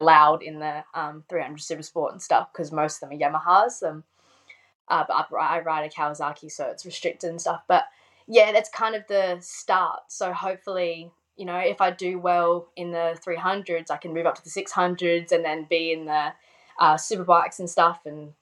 allowed 0.00 0.42
in 0.42 0.58
the 0.58 0.84
um, 0.94 1.24
300 1.28 1.58
Supersport 1.58 2.12
and 2.12 2.22
stuff 2.22 2.48
because 2.52 2.72
most 2.72 3.02
of 3.02 3.08
them 3.08 3.18
are 3.18 3.20
Yamahas 3.20 3.82
um, 3.82 4.04
uh, 4.88 5.04
but 5.06 5.28
I, 5.38 5.60
ride 5.60 5.84
a 5.84 5.88
Kawasaki 5.88 6.50
so 6.50 6.66
it's 6.66 6.84
restricted 6.84 7.30
and 7.30 7.40
stuff 7.40 7.62
but 7.68 7.84
yeah 8.26 8.52
that's 8.52 8.70
kind 8.70 8.94
of 8.94 9.02
the 9.08 9.38
start 9.40 10.00
so 10.08 10.32
hopefully 10.32 11.10
you 11.36 11.46
know, 11.46 11.56
if 11.56 11.80
I 11.80 11.90
do 11.90 12.18
well 12.18 12.68
in 12.76 12.90
the 12.90 13.18
300s, 13.26 13.90
I 13.90 13.96
can 13.96 14.12
move 14.12 14.26
up 14.26 14.34
to 14.36 14.44
the 14.44 14.50
600s 14.50 15.32
and 15.32 15.44
then 15.44 15.66
be 15.68 15.92
in 15.92 16.04
the 16.04 16.32
uh, 16.78 16.96
super 16.96 17.24
bikes 17.24 17.58
and 17.58 17.68
stuff. 17.68 18.00
And 18.04 18.32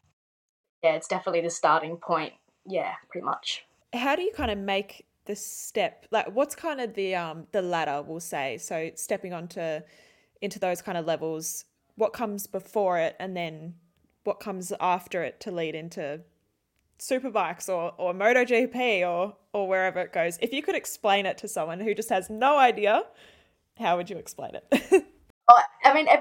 yeah, 0.82 0.94
it's 0.94 1.08
definitely 1.08 1.42
the 1.42 1.50
starting 1.50 1.96
point. 1.96 2.34
Yeah, 2.66 2.94
pretty 3.08 3.24
much. 3.24 3.64
How 3.92 4.16
do 4.16 4.22
you 4.22 4.32
kind 4.32 4.50
of 4.50 4.58
make 4.58 5.06
the 5.26 5.36
step? 5.36 6.06
Like, 6.10 6.32
what's 6.32 6.54
kind 6.54 6.80
of 6.80 6.94
the 6.94 7.14
um 7.14 7.46
the 7.52 7.62
ladder? 7.62 8.02
We'll 8.06 8.20
say 8.20 8.58
so. 8.58 8.90
Stepping 8.94 9.32
onto 9.32 9.80
into 10.40 10.58
those 10.58 10.82
kind 10.82 10.98
of 10.98 11.06
levels. 11.06 11.64
What 11.96 12.12
comes 12.12 12.46
before 12.46 12.98
it, 12.98 13.16
and 13.18 13.36
then 13.36 13.74
what 14.24 14.40
comes 14.40 14.72
after 14.80 15.22
it 15.22 15.40
to 15.40 15.50
lead 15.50 15.74
into 15.74 16.20
superbikes 16.98 17.68
or 17.68 17.94
or 17.98 18.12
MotoGP 18.14 19.08
or 19.08 19.36
or 19.52 19.68
wherever 19.68 20.00
it 20.00 20.12
goes. 20.12 20.38
If 20.40 20.52
you 20.52 20.62
could 20.62 20.76
explain 20.76 21.26
it 21.26 21.38
to 21.38 21.48
someone 21.48 21.80
who 21.80 21.94
just 21.94 22.10
has 22.10 22.30
no 22.30 22.58
idea, 22.58 23.04
how 23.78 23.96
would 23.96 24.10
you 24.10 24.16
explain 24.16 24.52
it? 24.54 25.04
Oh, 25.52 25.62
I 25.84 25.92
mean, 25.94 26.06
has 26.06 26.20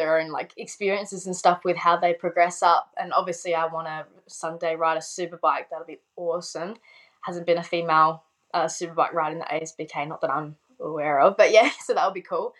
their 0.00 0.18
own 0.18 0.30
like 0.30 0.54
experiences 0.56 1.26
and 1.26 1.36
stuff 1.36 1.60
with 1.64 1.76
how 1.76 1.96
they 1.96 2.14
progress 2.14 2.62
up. 2.62 2.90
And 2.98 3.12
obviously, 3.12 3.54
I 3.54 3.66
want 3.66 3.86
to 3.86 4.06
someday 4.26 4.74
ride 4.74 4.96
a 4.96 5.02
super 5.02 5.36
bike. 5.36 5.68
That'll 5.70 5.86
be 5.86 6.00
awesome. 6.16 6.76
Hasn't 7.20 7.46
been 7.46 7.58
a 7.58 7.62
female 7.62 8.24
uh, 8.54 8.66
super 8.66 8.94
bike 8.94 9.12
ride 9.12 9.32
in 9.32 9.38
the 9.38 9.44
ASBK, 9.44 10.08
not 10.08 10.22
that 10.22 10.30
I'm 10.30 10.56
aware 10.80 11.20
of, 11.20 11.36
but 11.36 11.52
yeah, 11.52 11.70
so 11.84 11.92
that'll 11.92 12.12
be 12.12 12.22
cool. 12.22 12.54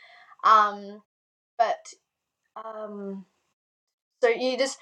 Um, 0.44 1.02
but 1.58 1.94
um, 2.62 3.24
so 4.22 4.28
you 4.28 4.58
just 4.58 4.78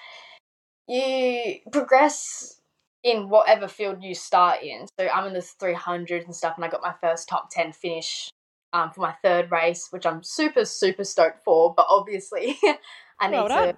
you 0.88 1.60
progress 1.70 2.60
in 3.04 3.28
whatever 3.28 3.68
field 3.68 4.02
you 4.02 4.14
start 4.14 4.62
in. 4.62 4.86
So 4.98 5.06
I'm 5.08 5.28
in 5.28 5.34
the 5.34 5.42
300 5.42 6.24
and 6.24 6.34
stuff, 6.34 6.56
and 6.56 6.64
I 6.64 6.68
got 6.68 6.82
my 6.82 6.94
first 7.00 7.28
top 7.28 7.50
10 7.50 7.72
finish 7.72 8.30
um, 8.72 8.90
for 8.90 9.00
my 9.00 9.14
third 9.22 9.50
race, 9.50 9.88
which 9.90 10.06
I'm 10.06 10.22
super, 10.22 10.64
super 10.64 11.04
stoked 11.04 11.44
for. 11.44 11.74
But 11.74 11.86
obviously, 11.88 12.58
I 13.20 13.28
need 13.28 13.48
to. 13.48 13.76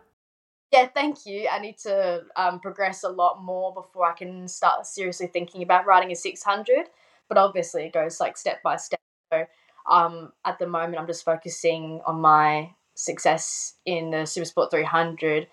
Yeah, 0.72 0.86
thank 0.94 1.26
you. 1.26 1.48
I 1.50 1.58
need 1.58 1.78
to 1.78 2.22
um, 2.36 2.60
progress 2.60 3.02
a 3.02 3.08
lot 3.08 3.42
more 3.42 3.74
before 3.74 4.08
I 4.08 4.12
can 4.12 4.46
start 4.46 4.86
seriously 4.86 5.26
thinking 5.26 5.62
about 5.62 5.84
riding 5.84 6.12
a 6.12 6.14
600. 6.14 6.86
But 7.28 7.38
obviously, 7.38 7.86
it 7.86 7.92
goes 7.92 8.20
like 8.20 8.36
step 8.36 8.62
by 8.62 8.76
step. 8.76 9.00
So 9.32 9.46
um, 9.90 10.32
at 10.44 10.58
the 10.58 10.66
moment, 10.66 10.98
I'm 10.98 11.08
just 11.08 11.24
focusing 11.24 12.00
on 12.06 12.20
my 12.20 12.70
success 12.94 13.74
in 13.84 14.10
the 14.10 14.18
Supersport 14.18 14.70
300 14.70 15.48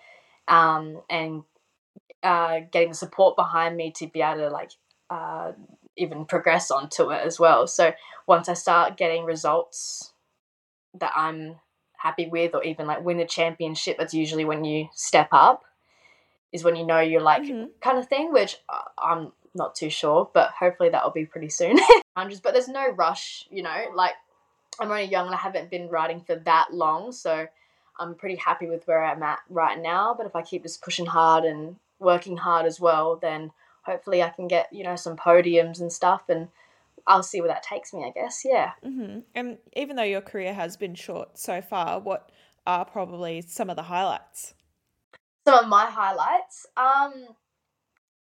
um, 0.46 1.02
and 1.10 1.42
uh, 2.22 2.60
getting 2.70 2.90
the 2.90 2.94
support 2.94 3.36
behind 3.36 3.76
me 3.76 3.92
to 3.96 4.06
be 4.06 4.20
able 4.20 4.38
to 4.38 4.48
like 4.50 4.70
uh, 5.10 5.52
even 5.98 6.24
progress 6.24 6.70
onto 6.70 7.10
it 7.10 7.20
as 7.24 7.38
well. 7.38 7.66
So 7.66 7.92
once 8.26 8.48
I 8.48 8.54
start 8.54 8.96
getting 8.96 9.24
results 9.24 10.12
that 10.98 11.12
I'm 11.14 11.56
happy 11.96 12.28
with, 12.28 12.54
or 12.54 12.62
even 12.64 12.86
like 12.86 13.04
win 13.04 13.20
a 13.20 13.26
championship, 13.26 13.98
that's 13.98 14.14
usually 14.14 14.44
when 14.44 14.64
you 14.64 14.88
step 14.94 15.28
up, 15.32 15.64
is 16.52 16.64
when 16.64 16.76
you 16.76 16.86
know 16.86 17.00
you're 17.00 17.20
like 17.20 17.42
mm-hmm. 17.42 17.66
kind 17.80 17.98
of 17.98 18.08
thing, 18.08 18.32
which 18.32 18.56
uh, 18.68 18.82
I'm 18.98 19.32
not 19.54 19.74
too 19.74 19.90
sure, 19.90 20.30
but 20.32 20.50
hopefully 20.50 20.88
that 20.90 21.04
will 21.04 21.10
be 21.10 21.26
pretty 21.26 21.48
soon. 21.48 21.78
Hundreds, 22.16 22.40
but 22.40 22.52
there's 22.52 22.68
no 22.68 22.88
rush, 22.90 23.46
you 23.50 23.62
know, 23.62 23.86
like 23.94 24.14
I'm 24.80 24.90
only 24.90 25.04
young 25.04 25.26
and 25.26 25.34
I 25.34 25.38
haven't 25.38 25.70
been 25.70 25.88
riding 25.88 26.20
for 26.20 26.36
that 26.36 26.68
long, 26.72 27.12
so 27.12 27.46
I'm 27.98 28.14
pretty 28.14 28.36
happy 28.36 28.66
with 28.66 28.86
where 28.86 29.04
I'm 29.04 29.22
at 29.22 29.40
right 29.50 29.80
now. 29.80 30.14
But 30.16 30.26
if 30.26 30.36
I 30.36 30.42
keep 30.42 30.62
just 30.62 30.82
pushing 30.82 31.06
hard 31.06 31.44
and 31.44 31.76
working 31.98 32.36
hard 32.36 32.64
as 32.64 32.80
well, 32.80 33.16
then 33.16 33.50
hopefully 33.88 34.22
I 34.22 34.28
can 34.28 34.48
get 34.48 34.72
you 34.72 34.84
know 34.84 34.96
some 34.96 35.16
podiums 35.16 35.80
and 35.80 35.92
stuff, 35.92 36.22
and 36.28 36.48
I'll 37.06 37.22
see 37.22 37.40
where 37.40 37.48
that 37.48 37.62
takes 37.62 37.92
me. 37.92 38.04
I 38.04 38.10
guess, 38.10 38.42
yeah. 38.44 38.72
Mm-hmm. 38.84 39.20
And 39.34 39.58
even 39.74 39.96
though 39.96 40.02
your 40.02 40.20
career 40.20 40.52
has 40.52 40.76
been 40.76 40.94
short 40.94 41.38
so 41.38 41.62
far, 41.62 41.98
what 41.98 42.30
are 42.66 42.84
probably 42.84 43.40
some 43.40 43.70
of 43.70 43.76
the 43.76 43.82
highlights? 43.82 44.54
Some 45.46 45.64
of 45.64 45.68
my 45.68 45.86
highlights. 45.86 46.66
Um, 46.76 47.28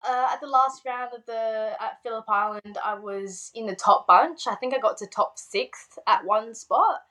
uh, 0.02 0.29
at 0.33 0.40
the 0.40 0.47
last 0.47 0.83
round 0.87 1.12
of 1.14 1.26
the 1.26 1.73
at 1.79 2.02
Phillip 2.02 2.25
Island, 2.29 2.79
I 2.83 2.95
was 2.95 3.50
in 3.55 3.67
the 3.67 3.76
top 3.76 4.07
bunch. 4.07 4.47
I 4.47 4.55
think 4.55 4.75
I 4.75 4.79
got 4.79 4.97
to 4.99 5.07
top 5.07 5.38
sixth 5.38 5.99
at 6.07 6.25
one 6.25 6.55
spot. 6.55 7.02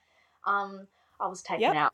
Um, 0.46 0.88
I 1.20 1.28
was 1.28 1.44
taken 1.44 1.62
yep. 1.62 1.76
out. 1.76 1.94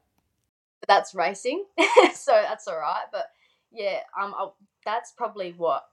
That's 0.87 1.15
racing, 1.15 1.65
so 2.13 2.31
that's 2.31 2.67
all 2.67 2.77
right. 2.77 3.05
But 3.11 3.25
yeah, 3.73 3.99
um, 4.19 4.33
I, 4.37 4.49
that's 4.85 5.11
probably 5.11 5.53
what 5.57 5.85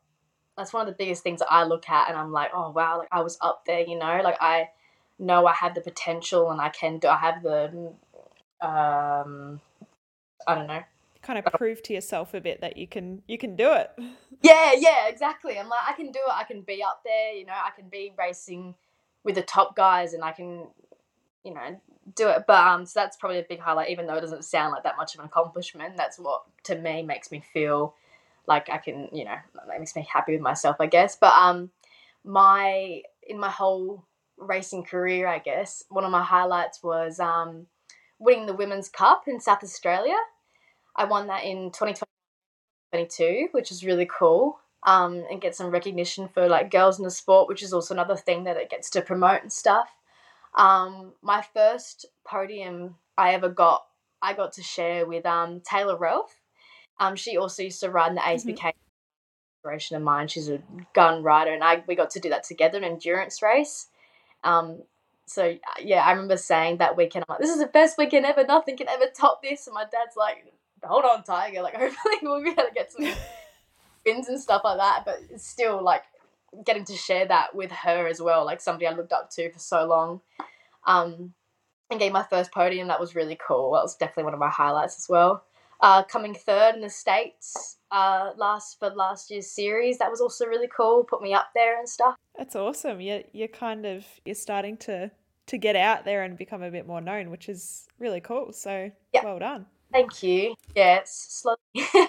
that's 0.56 0.72
one 0.72 0.86
of 0.86 0.92
the 0.92 0.96
biggest 0.98 1.22
things 1.22 1.40
that 1.40 1.50
I 1.50 1.64
look 1.64 1.88
at, 1.88 2.08
and 2.08 2.18
I'm 2.18 2.32
like, 2.32 2.50
oh 2.54 2.70
wow, 2.70 2.98
like 2.98 3.08
I 3.12 3.22
was 3.22 3.38
up 3.40 3.64
there, 3.66 3.80
you 3.80 3.98
know, 3.98 4.20
like 4.22 4.38
I 4.40 4.68
know 5.18 5.46
I 5.46 5.54
have 5.54 5.74
the 5.74 5.80
potential 5.80 6.50
and 6.50 6.60
I 6.60 6.68
can 6.68 6.98
do. 6.98 7.08
I 7.08 7.16
have 7.16 7.42
the 7.42 7.92
um, 8.60 9.60
I 10.46 10.54
don't 10.54 10.66
know 10.66 10.82
kind 11.22 11.38
of 11.38 11.44
prove 11.54 11.82
to 11.84 11.94
yourself 11.94 12.34
a 12.34 12.40
bit 12.40 12.60
that 12.60 12.76
you 12.76 12.86
can 12.86 13.22
you 13.26 13.38
can 13.38 13.56
do 13.56 13.72
it. 13.72 13.90
Yeah, 14.44 14.72
yeah, 14.76 15.06
exactly. 15.06 15.56
I'm 15.56 15.68
like 15.68 15.78
I 15.88 15.92
can 15.92 16.10
do 16.10 16.18
it. 16.18 16.34
I 16.34 16.42
can 16.42 16.62
be 16.62 16.82
up 16.82 17.02
there, 17.04 17.32
you 17.32 17.46
know, 17.46 17.52
I 17.52 17.70
can 17.70 17.88
be 17.88 18.12
racing 18.18 18.74
with 19.22 19.36
the 19.36 19.42
top 19.42 19.76
guys 19.76 20.14
and 20.14 20.24
I 20.24 20.32
can 20.32 20.66
you 21.44 21.54
know, 21.54 21.80
do 22.16 22.28
it. 22.28 22.42
But 22.48 22.66
um 22.66 22.84
so 22.84 22.98
that's 22.98 23.16
probably 23.16 23.38
a 23.38 23.46
big 23.48 23.60
highlight 23.60 23.90
even 23.90 24.08
though 24.08 24.16
it 24.16 24.20
doesn't 24.20 24.44
sound 24.44 24.72
like 24.72 24.82
that 24.82 24.96
much 24.96 25.14
of 25.14 25.20
an 25.20 25.26
accomplishment. 25.26 25.96
That's 25.96 26.18
what 26.18 26.42
to 26.64 26.76
me 26.76 27.04
makes 27.04 27.30
me 27.30 27.40
feel 27.52 27.94
like 28.46 28.68
I 28.70 28.78
can, 28.78 29.08
you 29.12 29.24
know, 29.24 29.36
that 29.54 29.78
makes 29.78 29.94
me 29.96 30.06
happy 30.10 30.32
with 30.32 30.40
myself, 30.40 30.76
I 30.80 30.86
guess. 30.86 31.16
But 31.16 31.32
um 31.34 31.70
my 32.24 33.02
in 33.22 33.38
my 33.38 33.50
whole 33.50 34.04
racing 34.38 34.84
career, 34.84 35.26
I 35.26 35.38
guess, 35.38 35.84
one 35.88 36.04
of 36.04 36.10
my 36.10 36.22
highlights 36.22 36.82
was 36.82 37.20
um 37.20 37.66
winning 38.18 38.46
the 38.46 38.54
Women's 38.54 38.88
Cup 38.88 39.24
in 39.26 39.40
South 39.40 39.62
Australia. 39.62 40.16
I 40.96 41.04
won 41.04 41.26
that 41.28 41.44
in 41.44 41.70
2022, 41.72 43.48
which 43.52 43.70
is 43.70 43.84
really 43.84 44.06
cool. 44.06 44.58
Um, 44.84 45.24
and 45.30 45.40
get 45.40 45.54
some 45.54 45.70
recognition 45.70 46.26
for 46.26 46.48
like 46.48 46.72
girls 46.72 46.98
in 46.98 47.04
the 47.04 47.10
sport, 47.10 47.46
which 47.46 47.62
is 47.62 47.72
also 47.72 47.94
another 47.94 48.16
thing 48.16 48.42
that 48.44 48.56
it 48.56 48.68
gets 48.68 48.90
to 48.90 49.00
promote 49.00 49.40
and 49.42 49.52
stuff. 49.52 49.88
Um, 50.56 51.12
my 51.22 51.42
first 51.54 52.06
podium 52.24 52.96
I 53.16 53.34
ever 53.34 53.48
got, 53.48 53.84
I 54.20 54.32
got 54.34 54.52
to 54.54 54.62
share 54.62 55.06
with 55.06 55.24
um, 55.24 55.60
Taylor 55.60 55.96
Relf. 55.96 56.30
Um, 56.98 57.16
she 57.16 57.36
also 57.36 57.62
used 57.62 57.80
to 57.80 57.90
ride 57.90 58.08
in 58.08 58.14
the 58.14 58.20
ASBK 58.20 58.56
mm-hmm. 58.56 58.68
inspiration 59.58 59.96
of 59.96 60.02
mine. 60.02 60.28
She's 60.28 60.48
a 60.48 60.60
gun 60.94 61.22
rider, 61.22 61.52
and 61.52 61.64
I 61.64 61.82
we 61.86 61.94
got 61.94 62.10
to 62.10 62.20
do 62.20 62.28
that 62.30 62.44
together, 62.44 62.78
an 62.78 62.84
endurance 62.84 63.42
race. 63.42 63.88
Um, 64.44 64.82
so 65.26 65.56
yeah, 65.80 66.04
I 66.04 66.12
remember 66.12 66.36
saying 66.36 66.78
that 66.78 66.96
weekend, 66.96 67.24
I'm 67.28 67.34
like, 67.34 67.40
"This 67.40 67.50
is 67.50 67.60
the 67.60 67.66
best 67.66 67.98
weekend 67.98 68.26
ever. 68.26 68.44
Nothing 68.44 68.76
can 68.76 68.88
ever 68.88 69.06
top 69.14 69.42
this." 69.42 69.66
And 69.66 69.74
my 69.74 69.84
dad's 69.84 70.16
like, 70.16 70.52
hold 70.84 71.04
on, 71.04 71.22
Tiger. 71.24 71.62
Like, 71.62 71.74
hopefully 71.78 72.14
we'll 72.22 72.42
be 72.42 72.50
able 72.50 72.64
to 72.64 72.70
get 72.74 72.92
some 72.92 73.04
wins 74.06 74.28
and 74.28 74.40
stuff 74.40 74.62
like 74.64 74.78
that. 74.78 75.02
But 75.04 75.18
it's 75.30 75.46
still 75.46 75.82
like 75.82 76.02
getting 76.64 76.84
to 76.86 76.96
share 76.96 77.26
that 77.26 77.54
with 77.54 77.70
her 77.70 78.06
as 78.06 78.20
well, 78.20 78.44
like 78.44 78.60
somebody 78.60 78.86
I 78.86 78.92
looked 78.92 79.12
up 79.12 79.30
to 79.32 79.50
for 79.52 79.58
so 79.58 79.84
long. 79.86 80.20
Um, 80.86 81.34
and 81.90 81.98
getting 81.98 82.12
my 82.12 82.24
first 82.24 82.52
podium, 82.52 82.88
that 82.88 83.00
was 83.00 83.14
really 83.14 83.38
cool. 83.46 83.72
That 83.72 83.82
was 83.82 83.96
definitely 83.96 84.24
one 84.24 84.34
of 84.34 84.40
my 84.40 84.50
highlights 84.50 84.98
as 84.98 85.08
well. 85.08 85.44
Uh, 85.82 86.02
coming 86.04 86.32
third 86.32 86.76
in 86.76 86.80
the 86.80 86.88
states 86.88 87.78
uh, 87.90 88.30
last 88.36 88.78
for 88.78 88.88
last 88.90 89.30
year's 89.30 89.50
series, 89.50 89.98
that 89.98 90.10
was 90.10 90.20
also 90.20 90.46
really 90.46 90.68
cool. 90.74 91.02
Put 91.02 91.20
me 91.22 91.34
up 91.34 91.48
there 91.56 91.76
and 91.78 91.88
stuff. 91.88 92.14
That's 92.38 92.54
awesome. 92.54 93.00
You're 93.00 93.22
you're 93.32 93.48
kind 93.48 93.84
of 93.84 94.06
you're 94.24 94.36
starting 94.36 94.76
to 94.78 95.10
to 95.46 95.58
get 95.58 95.74
out 95.74 96.04
there 96.04 96.22
and 96.22 96.38
become 96.38 96.62
a 96.62 96.70
bit 96.70 96.86
more 96.86 97.00
known, 97.00 97.30
which 97.30 97.48
is 97.48 97.88
really 97.98 98.20
cool. 98.20 98.52
So 98.52 98.92
yeah. 99.12 99.24
well 99.24 99.40
done. 99.40 99.66
Thank 99.92 100.22
you. 100.22 100.54
Yes, 100.74 101.42
slowly. 101.42 101.58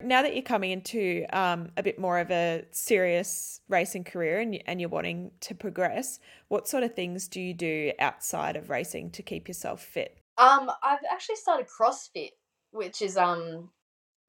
now 0.00 0.22
that 0.22 0.34
you're 0.34 0.42
coming 0.42 0.70
into 0.70 1.26
um, 1.32 1.70
a 1.76 1.82
bit 1.82 1.98
more 1.98 2.18
of 2.18 2.30
a 2.30 2.64
serious 2.70 3.60
racing 3.68 4.04
career 4.04 4.40
and, 4.40 4.62
and 4.66 4.80
you're 4.80 4.88
wanting 4.88 5.30
to 5.40 5.54
progress, 5.54 6.18
what 6.48 6.68
sort 6.68 6.82
of 6.84 6.94
things 6.94 7.28
do 7.28 7.40
you 7.40 7.54
do 7.54 7.92
outside 7.98 8.56
of 8.56 8.70
racing 8.70 9.10
to 9.10 9.22
keep 9.22 9.48
yourself 9.48 9.82
fit? 9.82 10.18
Um, 10.38 10.70
I've 10.82 11.00
actually 11.10 11.36
started 11.36 11.66
CrossFit, 11.68 12.30
which 12.72 13.02
is 13.02 13.16
um, 13.16 13.70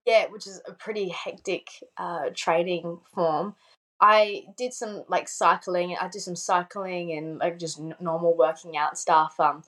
yeah, 0.06 0.28
which 0.30 0.48
is 0.48 0.62
a 0.68 0.74
pretty 0.74 1.10
hectic 1.10 1.70
uh, 1.98 2.30
training 2.36 3.00
form. 3.14 3.56
I 4.02 4.44
did 4.58 4.74
some 4.74 5.04
like 5.08 5.28
cycling. 5.30 5.96
I 6.00 6.10
did 6.10 6.22
some 6.22 6.36
cycling 6.36 7.14
and 7.14 7.40
like 7.40 7.58
just 7.58 7.80
normal 8.00 8.36
working 8.36 8.76
out 8.78 8.98
stuff. 8.98 9.40
Um, 9.40 9.64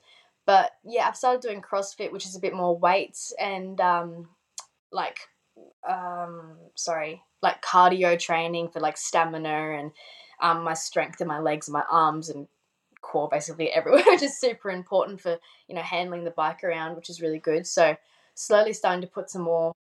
but 0.46 0.72
yeah, 0.84 1.08
I've 1.08 1.16
started 1.16 1.42
doing 1.42 1.62
CrossFit, 1.62 2.12
which 2.12 2.26
is 2.26 2.36
a 2.36 2.42
bit 2.42 2.54
more 2.54 2.78
weights 2.78 3.34
and 3.40 3.80
um, 3.80 4.28
like 4.92 5.20
um, 5.90 6.58
sorry, 6.76 7.22
like 7.42 7.64
cardio 7.64 8.20
training 8.20 8.70
for 8.70 8.80
like 8.80 8.98
stamina 8.98 9.78
and 9.80 9.92
um, 10.42 10.64
my 10.64 10.74
strength 10.74 11.22
in 11.22 11.28
my 11.28 11.40
legs 11.40 11.68
and 11.68 11.74
my 11.74 11.84
arms 11.90 12.30
and 12.30 12.48
core 13.02 13.30
basically 13.30 13.70
everywhere, 13.70 14.04
which 14.08 14.24
is 14.24 14.40
super 14.40 14.70
important 14.70 15.22
for 15.22 15.38
you 15.68 15.76
know 15.76 15.82
handling 15.82 16.24
the 16.24 16.32
bike 16.32 16.64
around, 16.64 16.96
which 16.96 17.10
is 17.10 17.22
really 17.22 17.40
good. 17.40 17.66
So 17.66 17.96
slowly 18.36 18.74
starting 18.74 19.02
to 19.02 19.08
put 19.08 19.30
some 19.30 19.42
more 19.42 19.74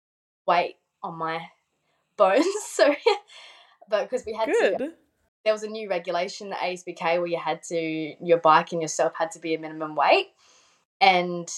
weight 0.47 0.77
on 1.03 1.19
my 1.19 1.41
bones. 2.17 2.47
so, 2.69 2.95
but 3.89 4.09
because 4.09 4.25
we 4.25 4.35
had 4.35 4.49
good. 4.49 4.79
to 4.79 4.93
there 5.45 5.53
was 5.53 5.65
a 5.65 5.69
new 5.69 5.91
regulation, 5.91 6.51
the 6.51 6.55
ASBK, 6.55 7.19
where 7.19 7.27
you 7.27 7.39
had 7.39 7.65
to 7.65 8.15
your 8.25 8.39
bike 8.39 8.71
and 8.71 8.81
yourself 8.81 9.13
had 9.19 9.33
to 9.33 9.41
be 9.41 9.55
a 9.55 9.59
minimum 9.59 9.97
weight 9.97 10.29
and 11.03 11.51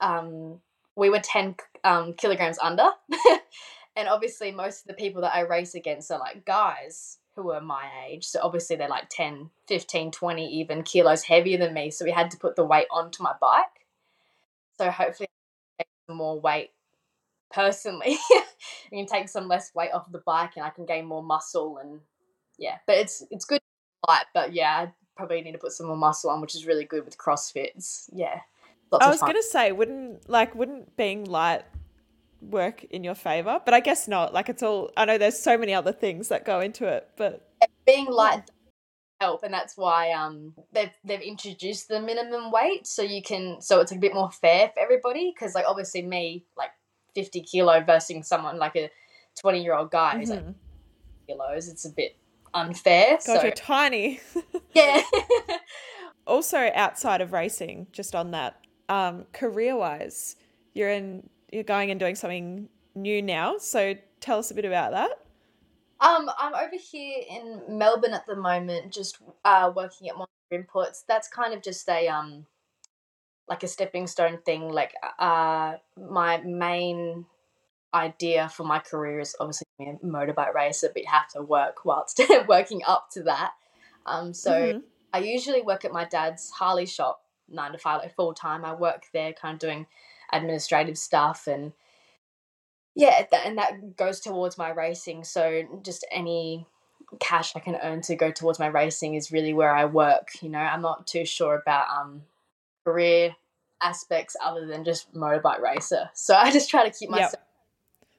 um, 0.00 0.60
we 0.94 1.10
were 1.10 1.18
10 1.18 1.56
um, 1.84 2.14
kilograms 2.14 2.58
under. 2.62 2.88
and 3.96 4.08
obviously, 4.08 4.52
most 4.52 4.82
of 4.82 4.86
the 4.86 4.94
people 4.94 5.20
that 5.22 5.34
I 5.34 5.40
race 5.40 5.74
against 5.74 6.10
are 6.10 6.20
like 6.20 6.46
guys 6.46 7.18
who 7.34 7.50
are 7.50 7.60
my 7.60 7.90
age. 8.08 8.24
So 8.24 8.40
obviously, 8.42 8.76
they're 8.76 8.88
like 8.88 9.10
10, 9.10 9.50
15, 9.66 10.12
20 10.12 10.46
even 10.60 10.82
kilos 10.84 11.24
heavier 11.24 11.58
than 11.58 11.74
me. 11.74 11.90
So 11.90 12.04
we 12.04 12.12
had 12.12 12.30
to 12.30 12.38
put 12.38 12.56
the 12.56 12.64
weight 12.64 12.86
onto 12.90 13.22
my 13.22 13.34
bike. 13.40 13.64
So 14.78 14.90
hopefully, 14.90 15.26
I 15.26 15.26
take 15.26 15.30
some 15.30 15.35
more 16.08 16.40
weight 16.40 16.70
personally. 17.52 18.16
I 18.30 18.44
can 18.90 19.06
take 19.06 19.28
some 19.28 19.48
less 19.48 19.74
weight 19.74 19.92
off 19.92 20.10
the 20.10 20.22
bike 20.26 20.52
and 20.56 20.64
I 20.64 20.70
can 20.70 20.86
gain 20.86 21.06
more 21.06 21.22
muscle 21.22 21.78
and 21.78 22.00
yeah. 22.58 22.78
But 22.86 22.98
it's 22.98 23.24
it's 23.30 23.44
good 23.44 23.60
light, 24.06 24.24
but 24.34 24.52
yeah, 24.52 24.86
I 24.86 24.92
probably 25.16 25.40
need 25.42 25.52
to 25.52 25.58
put 25.58 25.72
some 25.72 25.86
more 25.86 25.96
muscle 25.96 26.30
on, 26.30 26.40
which 26.40 26.54
is 26.54 26.66
really 26.66 26.84
good 26.84 27.04
with 27.04 27.18
CrossFit. 27.18 27.70
It's, 27.76 28.08
yeah. 28.12 28.40
I 28.92 29.08
was 29.08 29.20
gonna 29.20 29.42
say, 29.42 29.72
wouldn't 29.72 30.28
like 30.30 30.54
wouldn't 30.54 30.96
being 30.96 31.24
light 31.24 31.64
work 32.40 32.84
in 32.84 33.02
your 33.02 33.16
favor? 33.16 33.60
But 33.64 33.74
I 33.74 33.80
guess 33.80 34.06
not. 34.06 34.32
Like 34.32 34.48
it's 34.48 34.62
all. 34.62 34.92
I 34.96 35.04
know 35.04 35.18
there's 35.18 35.38
so 35.38 35.58
many 35.58 35.74
other 35.74 35.92
things 35.92 36.28
that 36.28 36.44
go 36.44 36.60
into 36.60 36.86
it, 36.86 37.08
but 37.16 37.48
being 37.84 38.06
light 38.06 38.48
help, 39.20 39.42
and 39.42 39.52
that's 39.52 39.76
why 39.76 40.12
um 40.12 40.54
they've 40.72 40.90
they've 41.04 41.20
introduced 41.20 41.88
the 41.88 42.00
minimum 42.00 42.50
weight, 42.50 42.86
so 42.86 43.02
you 43.02 43.22
can 43.22 43.60
so 43.60 43.80
it's 43.80 43.92
a 43.92 43.96
bit 43.96 44.14
more 44.14 44.30
fair 44.30 44.70
for 44.74 44.80
everybody. 44.80 45.32
Because 45.34 45.54
like 45.54 45.64
obviously 45.66 46.02
me 46.02 46.44
like 46.56 46.70
fifty 47.14 47.40
kilo 47.40 47.82
versus 47.82 48.28
someone 48.28 48.58
like 48.58 48.76
a 48.76 48.90
twenty 49.38 49.62
year 49.62 49.74
old 49.74 49.90
guy 49.90 50.16
mm-hmm. 50.16 50.30
like 50.30 50.44
kilos, 51.26 51.68
it's 51.68 51.84
a 51.84 51.90
bit 51.90 52.16
unfair. 52.54 53.12
God, 53.12 53.20
so. 53.20 53.42
you're 53.42 53.52
tiny. 53.52 54.20
yeah. 54.74 55.02
also, 56.26 56.70
outside 56.74 57.20
of 57.20 57.32
racing, 57.32 57.86
just 57.92 58.14
on 58.14 58.32
that, 58.32 58.60
um, 58.88 59.26
career 59.32 59.76
wise, 59.76 60.36
you're 60.74 60.90
in 60.90 61.28
you're 61.52 61.64
going 61.64 61.90
and 61.90 62.00
doing 62.00 62.14
something 62.14 62.68
new 62.94 63.22
now. 63.22 63.58
So 63.58 63.94
tell 64.20 64.38
us 64.38 64.50
a 64.50 64.54
bit 64.54 64.64
about 64.64 64.92
that. 64.92 65.25
Um, 66.00 66.30
I'm 66.38 66.54
over 66.54 66.76
here 66.76 67.22
in 67.28 67.62
Melbourne 67.78 68.12
at 68.12 68.26
the 68.26 68.36
moment, 68.36 68.92
just 68.92 69.18
uh, 69.44 69.72
working 69.74 70.08
at 70.08 70.16
Monster 70.16 70.32
Imports. 70.50 71.04
That's 71.08 71.28
kind 71.28 71.54
of 71.54 71.62
just 71.62 71.88
a 71.88 72.08
um, 72.08 72.46
like 73.48 73.62
a 73.62 73.68
stepping 73.68 74.06
stone 74.06 74.38
thing. 74.44 74.68
Like, 74.68 74.92
uh, 75.18 75.74
my 75.96 76.38
main 76.38 77.26
idea 77.94 78.48
for 78.48 78.64
my 78.64 78.78
career 78.78 79.20
is 79.20 79.36
obviously 79.40 79.66
being 79.78 79.98
a 80.02 80.06
motorbike 80.06 80.54
racer, 80.54 80.88
but 80.92 81.02
you 81.02 81.08
have 81.10 81.28
to 81.30 81.42
work 81.42 81.84
whilst 81.84 82.20
working 82.48 82.82
up 82.86 83.08
to 83.12 83.22
that. 83.24 83.52
Um, 84.06 84.34
so 84.34 84.52
Mhm. 84.52 84.82
I 85.12 85.18
usually 85.20 85.62
work 85.62 85.84
at 85.84 85.92
my 85.92 86.04
dad's 86.04 86.50
Harley 86.50 86.86
shop 86.86 87.22
nine 87.48 87.72
to 87.72 87.78
five, 87.78 88.02
like 88.02 88.14
full 88.14 88.34
time. 88.34 88.64
I 88.64 88.74
work 88.74 89.04
there, 89.12 89.32
kind 89.32 89.54
of 89.54 89.60
doing 89.60 89.86
administrative 90.32 90.98
stuff, 90.98 91.46
and 91.46 91.72
yeah, 92.96 93.26
and 93.44 93.58
that 93.58 93.96
goes 93.96 94.20
towards 94.20 94.56
my 94.58 94.70
racing. 94.70 95.22
So 95.24 95.62
just 95.82 96.04
any 96.10 96.66
cash 97.20 97.54
I 97.54 97.60
can 97.60 97.76
earn 97.82 98.00
to 98.02 98.16
go 98.16 98.32
towards 98.32 98.58
my 98.58 98.66
racing 98.66 99.14
is 99.14 99.30
really 99.30 99.52
where 99.52 99.72
I 99.72 99.84
work. 99.84 100.30
You 100.40 100.48
know, 100.48 100.58
I'm 100.58 100.82
not 100.82 101.06
too 101.06 101.24
sure 101.26 101.54
about 101.54 101.86
um 101.90 102.22
career 102.84 103.36
aspects 103.82 104.34
other 104.42 104.66
than 104.66 104.82
just 104.82 105.12
motorbike 105.14 105.60
racer. 105.60 106.08
So 106.14 106.34
I 106.38 106.50
just 106.50 106.70
try 106.70 106.88
to 106.88 106.96
keep 106.98 107.10
Yep. 107.10 107.20
myself 107.20 107.42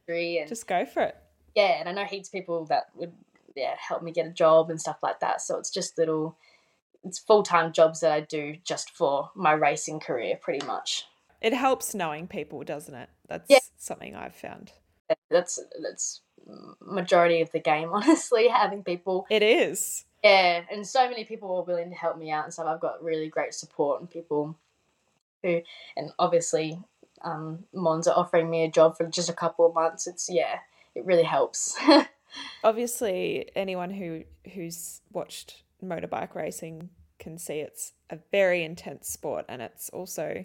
free 0.06 0.40
and 0.40 0.48
Just 0.48 0.68
go 0.68 0.86
for 0.86 1.02
it. 1.04 1.18
yeah, 1.56 1.80
and 1.80 1.90
I 1.90 1.92
know 1.92 2.06
heaps 2.06 2.30
of 2.30 2.34
people 2.34 2.66
that 2.66 2.86
would 2.96 3.12
yeah 3.56 3.76
help 3.80 4.04
me 4.04 4.12
get 4.12 4.28
a 4.28 4.32
job 4.32 4.70
and 4.70 4.80
stuff 4.80 5.00
like 5.02 5.20
that. 5.22 5.42
So 5.42 5.58
it's 5.58 5.72
just 5.72 5.98
little, 5.98 6.38
it's 7.04 7.18
full 7.18 7.42
time 7.42 7.74
jobs 7.74 8.02
that 8.02 8.12
I 8.12 8.22
do 8.22 8.58
just 8.64 8.92
for 8.92 9.32
my 9.36 9.54
racing 9.54 10.00
career, 10.00 10.38
pretty 10.40 10.66
much. 10.68 11.06
It 11.42 11.54
helps 11.54 11.94
knowing 11.94 12.28
people, 12.28 12.64
doesn't 12.64 12.94
it? 12.96 13.10
That's 13.28 13.50
Yeah. 13.50 13.60
something 13.78 14.16
I've 14.16 14.36
found. 14.36 14.72
That's 15.30 15.60
that's 15.82 16.22
majority 16.82 17.42
of 17.42 17.52
the 17.52 17.60
game, 17.60 17.90
honestly. 17.94 18.48
Having 18.48 18.84
people, 18.84 19.26
It 19.30 19.44
is. 19.44 20.06
yeah, 20.24 20.64
and 20.72 20.86
so 20.88 21.10
many 21.10 21.24
people 21.26 21.56
are 21.58 21.64
willing 21.64 21.90
to 21.90 21.96
help 21.96 22.18
me 22.18 22.32
out 22.32 22.46
and 22.46 22.54
stuff. 22.54 22.68
I've 22.68 22.80
got 22.80 23.04
really 23.04 23.28
great 23.30 23.54
support 23.54 24.00
and 24.02 24.10
people 24.10 24.56
who, 25.44 25.62
and 25.96 26.12
obviously, 26.18 26.80
um, 27.22 27.66
Monster 27.74 28.12
offering 28.12 28.50
me 28.50 28.64
a 28.64 28.72
job 28.72 28.98
for 28.98 29.06
just 29.06 29.30
a 29.30 29.34
couple 29.34 29.66
of 29.66 29.74
months. 29.76 30.08
It's 30.08 30.30
yeah, 30.30 30.60
it 30.96 31.06
really 31.06 31.24
helps. 31.24 31.78
Obviously, 32.64 33.50
anyone 33.56 33.90
who 33.92 34.24
who's 34.54 35.02
watched 35.12 35.64
motorbike 35.84 36.36
racing 36.36 36.90
can 37.20 37.38
see 37.38 37.60
it's 37.60 37.94
a 38.10 38.18
very 38.32 38.64
intense 38.64 39.08
sport 39.10 39.46
and 39.50 39.62
it's 39.62 39.90
also 39.90 40.44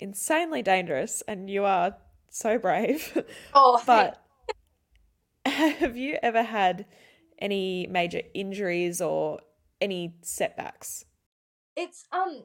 insanely 0.00 0.62
dangerous 0.62 1.22
and 1.28 1.48
you 1.50 1.64
are 1.64 1.96
so 2.30 2.58
brave. 2.58 3.22
oh, 3.54 3.80
but 3.86 4.22
have 5.46 5.96
you 5.96 6.18
ever 6.22 6.42
had 6.42 6.86
any 7.38 7.86
major 7.90 8.22
injuries 8.34 9.00
or 9.00 9.40
any 9.80 10.14
setbacks? 10.22 11.04
it's 11.76 12.04
um 12.12 12.42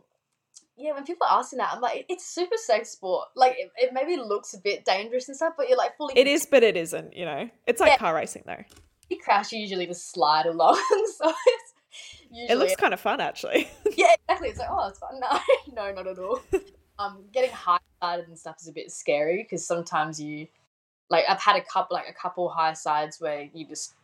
yeah 0.78 0.94
when 0.94 1.04
people 1.04 1.26
are 1.28 1.40
asking 1.40 1.58
that 1.58 1.70
i'm 1.74 1.82
like 1.82 2.06
it's 2.10 2.24
super 2.24 2.56
safe 2.58 2.86
sport 2.86 3.28
like 3.36 3.54
it, 3.58 3.72
it 3.76 3.90
maybe 3.92 4.16
looks 4.18 4.54
a 4.54 4.60
bit 4.60 4.86
dangerous 4.86 5.28
and 5.28 5.36
stuff 5.36 5.54
but 5.58 5.68
you're 5.68 5.78
like 5.78 5.98
fully 5.98 6.14
It 6.16 6.28
is, 6.28 6.46
but 6.46 6.62
it 6.62 6.78
isn't, 6.78 7.16
you 7.16 7.26
know. 7.26 7.50
It's 7.66 7.82
like 7.82 7.94
Yeah. 7.94 7.98
car 7.98 8.14
racing 8.16 8.44
though. 8.46 8.64
you 9.10 9.18
crash 9.20 9.52
you 9.52 9.60
usually 9.60 9.88
just 9.88 10.12
slide 10.12 10.46
along 10.46 10.76
so 11.18 11.34
it's 11.48 11.74
usually 12.32 12.54
It 12.54 12.58
looks 12.60 12.76
kind 12.76 12.94
of 12.94 13.00
fun 13.00 13.20
actually. 13.20 13.68
yeah 13.98 14.14
exactly 14.30 14.50
it's 14.50 14.60
like 14.60 14.70
oh 14.72 14.88
it's 14.90 15.00
fun 15.00 15.20
no 15.20 15.40
no 15.74 15.92
not 15.92 16.08
at 16.08 16.20
all 16.20 16.40
um 17.00 17.24
getting 17.34 17.52
high 17.52 17.78
sided 18.02 18.28
and 18.28 18.38
stuff 18.38 18.58
is 18.62 18.68
a 18.68 18.72
bit 18.72 18.92
scary 18.92 19.44
because 19.44 19.66
sometimes 19.66 20.20
you 20.20 20.48
like 21.10 21.26
i've 21.30 21.42
had 21.42 21.56
a 21.56 21.62
couple 21.62 21.96
like 21.96 22.10
a 22.10 22.14
couple 22.14 22.48
high 22.50 22.74
sides 22.74 23.20
where 23.20 23.50
you 23.54 23.66
just 23.68 23.96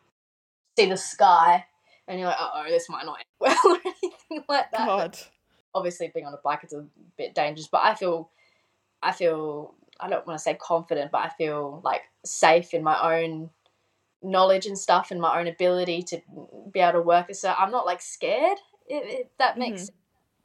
see 0.77 0.85
the 0.87 0.97
sky 0.97 1.65
and 2.07 2.19
you're 2.19 2.27
like 2.29 2.37
oh 2.39 2.63
this 2.67 2.89
might 2.89 3.05
not 3.05 3.19
end 3.19 3.25
well 3.39 3.57
or 3.65 3.77
anything 3.85 4.43
like 4.49 4.71
that 4.71 4.85
God. 4.87 5.17
obviously 5.73 6.11
being 6.13 6.25
on 6.25 6.33
a 6.33 6.39
bike 6.43 6.63
is 6.63 6.73
a 6.73 6.85
bit 7.17 7.33
dangerous 7.35 7.67
but 7.67 7.81
i 7.83 7.95
feel 7.95 8.29
i 9.01 9.11
feel 9.11 9.73
i 9.99 10.09
don't 10.09 10.25
want 10.27 10.37
to 10.37 10.43
say 10.43 10.53
confident 10.55 11.11
but 11.11 11.19
i 11.21 11.29
feel 11.29 11.81
like 11.83 12.01
safe 12.25 12.73
in 12.73 12.83
my 12.83 13.19
own 13.21 13.49
knowledge 14.23 14.65
and 14.67 14.77
stuff 14.77 15.09
and 15.11 15.19
my 15.19 15.39
own 15.39 15.47
ability 15.47 16.03
to 16.03 16.21
be 16.71 16.79
able 16.79 16.99
to 16.99 17.01
work 17.01 17.33
so 17.33 17.53
i'm 17.57 17.71
not 17.71 17.85
like 17.85 18.01
scared 18.01 18.57
if, 18.87 19.21
if 19.21 19.27
that 19.37 19.57
makes 19.57 19.81
Mhm. 19.83 19.85
sense. 19.85 19.91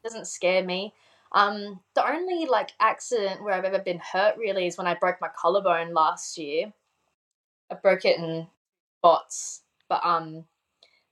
It 0.04 0.08
doesn't 0.08 0.26
scare 0.28 0.62
me 0.64 0.94
um 1.36 1.78
the 1.94 2.04
only 2.04 2.46
like 2.46 2.72
accident 2.80 3.42
where 3.42 3.54
i've 3.54 3.64
ever 3.64 3.78
been 3.78 4.00
hurt 4.00 4.36
really 4.36 4.66
is 4.66 4.76
when 4.76 4.88
i 4.88 4.94
broke 4.94 5.20
my 5.20 5.28
collarbone 5.38 5.94
last 5.94 6.36
year 6.36 6.72
i 7.70 7.74
broke 7.74 8.04
it 8.04 8.18
in 8.18 8.48
bots, 9.06 9.62
but 9.88 10.04
um 10.04 10.44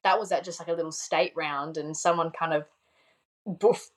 that 0.02 0.18
was 0.18 0.32
at 0.32 0.44
just 0.44 0.58
like 0.58 0.68
a 0.68 0.72
little 0.72 0.92
state 0.92 1.32
round 1.36 1.76
and 1.76 1.96
someone 1.96 2.30
kind 2.32 2.52
of 2.52 2.64
boof 3.46 3.90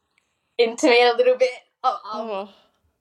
into 0.58 0.88
me 0.88 1.02
a 1.02 1.16
little 1.16 1.36
bit. 1.38 1.50
Oh, 1.84 2.00
um, 2.14 2.30
Oh, 2.30 2.50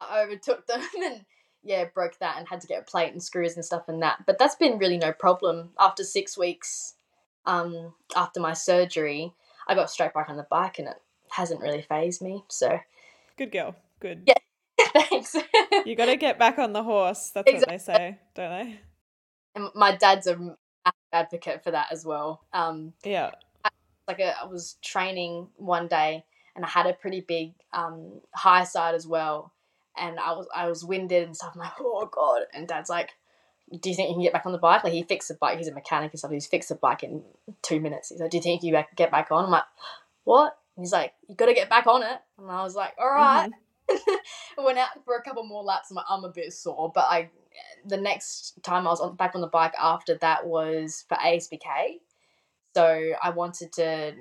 I 0.00 0.20
overtook 0.22 0.66
them 0.66 0.82
and 1.04 1.24
yeah, 1.62 1.84
broke 1.94 2.18
that 2.18 2.38
and 2.38 2.48
had 2.48 2.62
to 2.62 2.66
get 2.66 2.80
a 2.80 2.90
plate 2.90 3.12
and 3.12 3.22
screws 3.22 3.54
and 3.54 3.64
stuff 3.64 3.88
and 3.88 4.02
that. 4.02 4.24
But 4.26 4.38
that's 4.38 4.56
been 4.56 4.78
really 4.78 4.98
no 4.98 5.12
problem. 5.12 5.70
After 5.78 6.02
six 6.02 6.36
weeks, 6.36 6.94
um, 7.46 7.94
after 8.16 8.40
my 8.40 8.54
surgery, 8.54 9.32
I 9.68 9.74
got 9.74 9.90
straight 9.90 10.14
back 10.14 10.30
on 10.30 10.36
the 10.36 10.46
bike 10.50 10.78
and 10.78 10.88
it 10.88 10.96
hasn't 11.30 11.60
really 11.60 11.82
phased 11.82 12.22
me. 12.22 12.42
So 12.48 12.80
good 13.40 13.52
girl. 13.52 13.74
Good. 14.00 14.22
Yeah. 14.26 14.34
thanks. 14.92 15.34
You 15.86 15.94
got 15.96 16.06
to 16.06 16.16
get 16.16 16.38
back 16.38 16.58
on 16.58 16.72
the 16.72 16.82
horse. 16.82 17.30
That's 17.34 17.50
what 17.52 17.68
they 17.68 17.78
say, 17.78 18.18
don't 18.34 18.50
they? 18.50 18.80
and 19.56 19.68
my 19.74 19.96
dad's 19.96 20.26
a 20.26 20.56
advocate 21.12 21.64
for 21.64 21.70
that 21.72 21.88
as 21.90 22.04
well. 22.04 22.42
Um, 22.52 22.92
Yeah. 23.04 23.30
like 24.06 24.20
a, 24.20 24.38
I 24.40 24.44
was 24.46 24.76
training 24.82 25.48
one 25.56 25.88
day 25.88 26.24
and 26.54 26.64
I 26.64 26.68
had 26.68 26.86
a 26.86 26.92
pretty 26.92 27.20
big 27.20 27.52
um, 27.72 28.20
high 28.34 28.64
side 28.64 28.94
as 28.94 29.06
well, 29.06 29.52
and 29.96 30.18
I 30.20 30.32
was 30.32 30.46
I 30.54 30.68
was 30.68 30.84
winded 30.84 31.24
and 31.24 31.36
stuff. 31.36 31.52
I'm 31.54 31.60
like, 31.60 31.72
oh 31.80 32.08
god! 32.12 32.42
And 32.52 32.66
Dad's 32.68 32.90
like, 32.90 33.10
do 33.80 33.88
you 33.88 33.94
think 33.96 34.08
you 34.08 34.14
can 34.14 34.22
get 34.22 34.32
back 34.32 34.46
on 34.46 34.52
the 34.52 34.58
bike? 34.58 34.84
Like 34.84 34.92
he 34.92 35.02
fixed 35.02 35.28
the 35.28 35.34
bike. 35.34 35.58
He's 35.58 35.68
a 35.68 35.74
mechanic 35.74 36.12
and 36.12 36.18
stuff. 36.18 36.30
He's 36.32 36.46
fixed 36.46 36.68
the 36.70 36.74
bike 36.74 37.02
in 37.02 37.22
two 37.62 37.80
minutes. 37.80 38.08
He's 38.10 38.20
like, 38.20 38.30
do 38.30 38.36
you 38.36 38.42
think 38.42 38.62
you 38.62 38.72
can 38.72 38.84
get 38.96 39.10
back 39.10 39.28
on? 39.30 39.44
I'm 39.46 39.50
like, 39.50 39.64
what? 40.24 40.56
He's 40.80 40.92
like, 40.92 41.12
you 41.28 41.34
got 41.34 41.46
to 41.46 41.54
get 41.54 41.68
back 41.70 41.86
on 41.86 42.02
it. 42.02 42.18
And 42.38 42.50
I 42.50 42.62
was 42.62 42.74
like, 42.74 42.92
all 42.98 43.08
right. 43.10 43.48
Mhm. 43.90 43.98
I 44.58 44.62
went 44.64 44.78
out 44.78 44.88
for 45.04 45.16
a 45.16 45.22
couple 45.22 45.44
more 45.44 45.62
laps. 45.62 45.90
and 45.90 45.96
my 45.96 46.04
arm 46.08 46.24
a 46.24 46.28
bit 46.30 46.52
sore, 46.52 46.90
but 46.94 47.04
I 47.04 47.30
the 47.84 47.96
next 47.96 48.62
time 48.62 48.86
I 48.86 48.90
was 48.90 49.00
on, 49.00 49.16
back 49.16 49.34
on 49.34 49.40
the 49.40 49.46
bike 49.48 49.74
after 49.78 50.16
that 50.18 50.46
was 50.46 51.04
for 51.08 51.16
ASBK. 51.16 51.98
So 52.74 53.12
I 53.22 53.30
wanted 53.30 53.72
to 53.74 54.14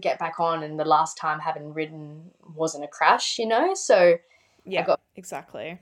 get 0.00 0.18
back 0.18 0.40
on, 0.40 0.62
and 0.62 0.78
the 0.80 0.84
last 0.86 1.18
time 1.18 1.38
having 1.38 1.74
ridden 1.74 2.30
wasn't 2.56 2.84
a 2.84 2.88
crash, 2.88 3.38
you 3.38 3.46
know. 3.46 3.74
So 3.74 4.16
Yeah. 4.64 4.84
got- 4.86 5.00
exactly. 5.16 5.78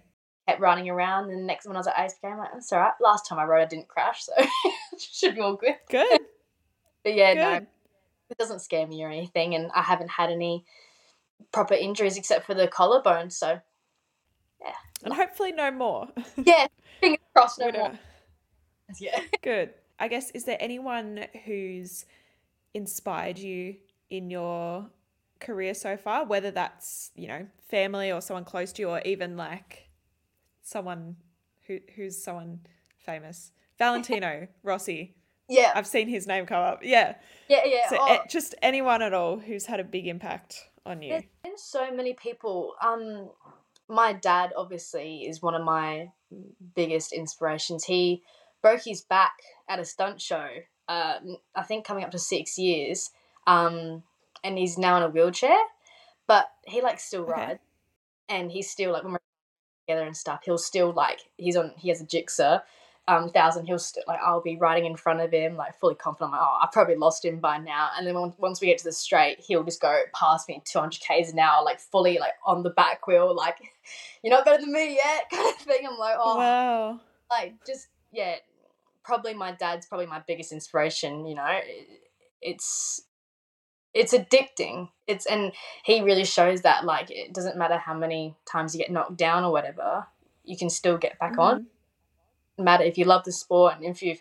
kept 0.48 0.60
running 0.60 0.88
around. 0.88 1.30
And 1.30 1.40
the 1.40 1.44
next 1.44 1.66
one 1.66 1.76
I 1.76 1.80
was 1.80 1.86
at 1.86 1.94
ASBK, 1.96 2.32
I'm 2.32 2.38
like, 2.38 2.52
that's 2.54 2.72
all 2.72 2.80
right. 2.80 2.94
Last 3.00 3.28
time 3.28 3.38
I 3.38 3.44
rode, 3.44 3.62
I 3.62 3.66
didn't 3.66 3.86
crash, 3.88 4.24
so 4.24 4.32
should 4.98 5.34
be 5.36 5.40
all 5.42 5.54
good. 5.54 5.76
Good. 5.88 6.20
But 7.04 7.14
yeah, 7.14 7.34
Good. 7.34 7.60
no, 7.62 7.66
it 8.30 8.38
doesn't 8.38 8.60
scare 8.60 8.86
me 8.86 9.02
or 9.04 9.08
anything, 9.10 9.54
and 9.54 9.70
I 9.74 9.82
haven't 9.82 10.10
had 10.10 10.30
any 10.30 10.64
proper 11.52 11.74
injuries 11.74 12.16
except 12.16 12.46
for 12.46 12.54
the 12.54 12.68
collarbone. 12.68 13.30
So 13.30 13.60
yeah, 14.60 14.72
And 15.04 15.14
hopefully 15.14 15.52
no 15.52 15.70
more. 15.70 16.08
yeah, 16.36 16.66
fingers 17.00 17.20
crossed, 17.34 17.58
no 17.60 17.70
more. 17.72 17.92
Yeah. 18.98 19.20
Good. 19.42 19.74
I 19.98 20.08
guess 20.08 20.30
is 20.30 20.44
there 20.44 20.56
anyone 20.60 21.26
who's 21.44 22.06
inspired 22.72 23.38
you 23.38 23.76
in 24.08 24.30
your 24.30 24.88
career 25.40 25.74
so 25.74 25.98
far, 25.98 26.24
whether 26.24 26.50
that's, 26.50 27.10
you 27.14 27.28
know, 27.28 27.46
family 27.68 28.10
or 28.10 28.22
someone 28.22 28.44
close 28.44 28.72
to 28.72 28.82
you 28.82 28.88
or 28.88 29.00
even 29.02 29.36
like 29.36 29.90
someone 30.62 31.16
who 31.66 31.80
who's 31.96 32.16
someone 32.22 32.60
famous? 32.96 33.52
Valentino 33.78 34.48
Rossi. 34.62 35.14
Yeah, 35.48 35.72
I've 35.74 35.86
seen 35.86 36.08
his 36.08 36.26
name 36.26 36.46
come 36.46 36.62
up. 36.62 36.80
Yeah. 36.82 37.14
yeah, 37.48 37.64
yeah. 37.64 37.88
So 37.88 37.96
oh, 37.98 38.14
eh, 38.14 38.18
just 38.28 38.54
anyone 38.62 39.02
at 39.02 39.14
all 39.14 39.38
who's 39.38 39.66
had 39.66 39.80
a 39.80 39.84
big 39.84 40.06
impact 40.06 40.68
on 40.84 41.02
you. 41.02 41.10
There's 41.10 41.24
been 41.42 41.58
so 41.58 41.92
many 41.92 42.12
people. 42.14 42.74
Um, 42.82 43.30
my 43.88 44.12
dad 44.12 44.52
obviously 44.56 45.20
is 45.22 45.42
one 45.42 45.54
of 45.54 45.64
my 45.64 46.10
biggest 46.74 47.12
inspirations. 47.12 47.84
He 47.84 48.22
broke 48.60 48.84
his 48.84 49.00
back 49.02 49.32
at 49.68 49.78
a 49.78 49.84
stunt 49.84 50.20
show. 50.20 50.48
Uh, 50.88 51.18
I 51.54 51.62
think 51.62 51.86
coming 51.86 52.04
up 52.04 52.10
to 52.10 52.18
six 52.18 52.58
years. 52.58 53.10
Um, 53.46 54.02
and 54.44 54.58
he's 54.58 54.78
now 54.78 54.96
in 54.98 55.02
a 55.02 55.08
wheelchair, 55.08 55.56
but 56.26 56.50
he 56.66 56.82
like 56.82 57.00
still 57.00 57.22
Okay. 57.22 57.32
rides, 57.32 57.60
and 58.28 58.52
he's 58.52 58.70
still 58.70 58.92
like 58.92 59.02
when 59.02 59.12
we're 59.12 59.18
together 59.86 60.06
and 60.06 60.16
stuff. 60.16 60.42
He'll 60.44 60.58
still 60.58 60.92
like 60.92 61.20
he's 61.36 61.56
on. 61.56 61.72
He 61.76 61.88
has 61.88 62.00
a 62.00 62.04
Gixxer. 62.04 62.62
Um, 63.08 63.30
thousand, 63.30 63.66
he'll 63.66 63.78
still 63.78 64.02
like 64.06 64.20
I'll 64.24 64.42
be 64.42 64.58
riding 64.58 64.84
in 64.84 64.94
front 64.94 65.20
of 65.20 65.32
him, 65.32 65.56
like 65.56 65.78
fully 65.80 65.94
confident. 65.94 66.32
I'm 66.34 66.38
like, 66.38 66.46
oh, 66.46 66.58
I 66.62 66.68
probably 66.70 66.96
lost 66.96 67.24
him 67.24 67.40
by 67.40 67.56
now. 67.56 67.88
And 67.96 68.06
then 68.06 68.14
when, 68.14 68.34
once 68.36 68.60
we 68.60 68.66
get 68.66 68.76
to 68.78 68.84
the 68.84 68.92
straight, 68.92 69.40
he'll 69.40 69.64
just 69.64 69.80
go 69.80 70.02
past 70.14 70.46
me 70.46 70.62
200 70.64 71.00
k's 71.00 71.32
an 71.32 71.38
hour, 71.38 71.64
like 71.64 71.80
fully 71.80 72.18
like 72.18 72.34
on 72.44 72.62
the 72.62 72.70
back 72.70 73.06
wheel, 73.06 73.34
like 73.34 73.56
you're 74.22 74.34
not 74.34 74.44
better 74.44 74.60
than 74.60 74.72
me 74.72 74.94
yet, 74.96 75.24
kind 75.32 75.54
of 75.54 75.60
thing. 75.62 75.86
I'm 75.90 75.98
like, 75.98 76.16
oh, 76.18 76.36
Wow. 76.36 77.00
like 77.30 77.54
just 77.66 77.88
yeah, 78.12 78.36
probably 79.04 79.32
my 79.32 79.52
dad's 79.52 79.86
probably 79.86 80.06
my 80.06 80.22
biggest 80.26 80.52
inspiration. 80.52 81.26
You 81.26 81.36
know, 81.36 81.60
it's 82.42 83.02
it's 83.94 84.12
addicting. 84.12 84.90
It's 85.06 85.26
and 85.26 85.52
he 85.82 86.02
really 86.02 86.24
shows 86.24 86.62
that 86.62 86.84
like 86.84 87.10
it 87.10 87.32
doesn't 87.32 87.56
matter 87.56 87.78
how 87.78 87.94
many 87.94 88.36
times 88.44 88.74
you 88.74 88.80
get 88.80 88.92
knocked 88.92 89.16
down 89.16 89.44
or 89.44 89.50
whatever, 89.50 90.06
you 90.44 90.56
can 90.56 90.70
still 90.70 90.98
get 90.98 91.18
back 91.18 91.32
mm-hmm. 91.32 91.40
on. 91.40 91.66
Matter 92.64 92.84
if 92.84 92.98
you 92.98 93.04
love 93.04 93.24
the 93.24 93.32
sport 93.32 93.74
and 93.76 93.84
if 93.84 94.02
you 94.02 94.16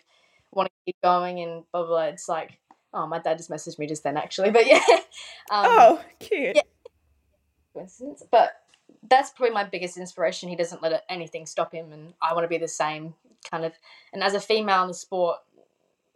want 0.52 0.68
to 0.68 0.72
keep 0.84 0.96
going 1.02 1.40
and 1.40 1.64
blah, 1.72 1.82
blah 1.82 1.88
blah. 1.88 2.04
It's 2.04 2.28
like 2.28 2.58
oh, 2.92 3.06
my 3.06 3.18
dad 3.18 3.38
just 3.38 3.50
messaged 3.50 3.78
me 3.78 3.86
just 3.86 4.02
then 4.02 4.16
actually, 4.16 4.50
but 4.58 4.66
yeah. 4.66 4.80
Um, 5.50 5.66
oh, 5.66 6.04
cute. 6.18 6.56
Yeah. 6.56 6.62
Coincidence, 7.72 8.24
but 8.30 8.62
that's 9.08 9.30
probably 9.30 9.54
my 9.54 9.64
biggest 9.64 9.96
inspiration. 9.96 10.48
He 10.48 10.56
doesn't 10.56 10.82
let 10.82 11.04
anything 11.08 11.46
stop 11.46 11.72
him, 11.72 11.92
and 11.92 12.14
I 12.20 12.34
want 12.34 12.44
to 12.44 12.48
be 12.48 12.58
the 12.58 12.68
same 12.68 13.14
kind 13.50 13.64
of. 13.64 13.72
And 14.12 14.22
as 14.22 14.34
a 14.34 14.40
female 14.40 14.82
in 14.82 14.88
the 14.88 14.94
sport, 14.94 15.38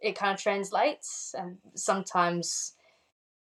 it 0.00 0.16
kind 0.16 0.34
of 0.34 0.40
translates, 0.40 1.34
and 1.38 1.58
sometimes 1.74 2.74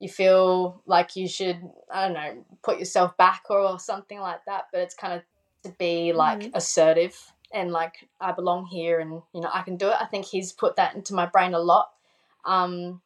you 0.01 0.09
feel 0.09 0.83
like 0.87 1.15
you 1.15 1.29
should, 1.29 1.61
I 1.93 2.07
don't 2.07 2.15
know, 2.15 2.45
put 2.63 2.79
yourself 2.79 3.17
back 3.19 3.43
or, 3.51 3.61
or 3.61 3.79
something 3.79 4.19
like 4.19 4.45
that. 4.47 4.65
But 4.73 4.81
it's 4.81 4.95
kind 4.95 5.15
of 5.15 5.23
to 5.65 5.77
be 5.79 6.13
like 6.13 6.41
mm-hmm. 6.41 6.51
assertive 6.55 7.33
and 7.53 7.73
like 7.73 8.09
I 8.21 8.33
belong 8.33 8.67
here, 8.67 9.01
and 9.01 9.23
you 9.35 9.41
know 9.41 9.51
I 9.53 9.63
can 9.63 9.77
do 9.77 9.89
it. 9.89 9.97
I 10.01 10.07
think 10.07 10.27
he's 10.27 10.53
put 10.53 10.77
that 10.77 10.95
into 10.95 11.15
my 11.15 11.27
brain 11.27 11.55
a 11.55 11.59
lot. 11.59 11.91
Um, 12.45 13.01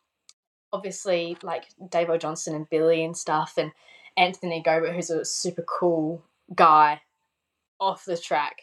obviously, 0.72 1.36
like 1.42 1.64
Davo 1.80 2.20
Johnson 2.20 2.54
and 2.54 2.68
Billy 2.68 3.04
and 3.04 3.16
stuff, 3.16 3.54
and 3.56 3.72
Anthony 4.16 4.62
Gobert, 4.62 4.94
who's 4.94 5.10
a 5.10 5.24
super 5.24 5.62
cool 5.62 6.22
guy 6.54 7.00
off 7.80 8.04
the 8.04 8.16
track. 8.16 8.62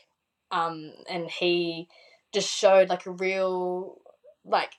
Um, 0.51 0.93
and 1.09 1.29
he 1.29 1.87
just 2.33 2.49
showed 2.49 2.89
like 2.89 3.05
a 3.05 3.11
real, 3.11 3.99
like, 4.45 4.73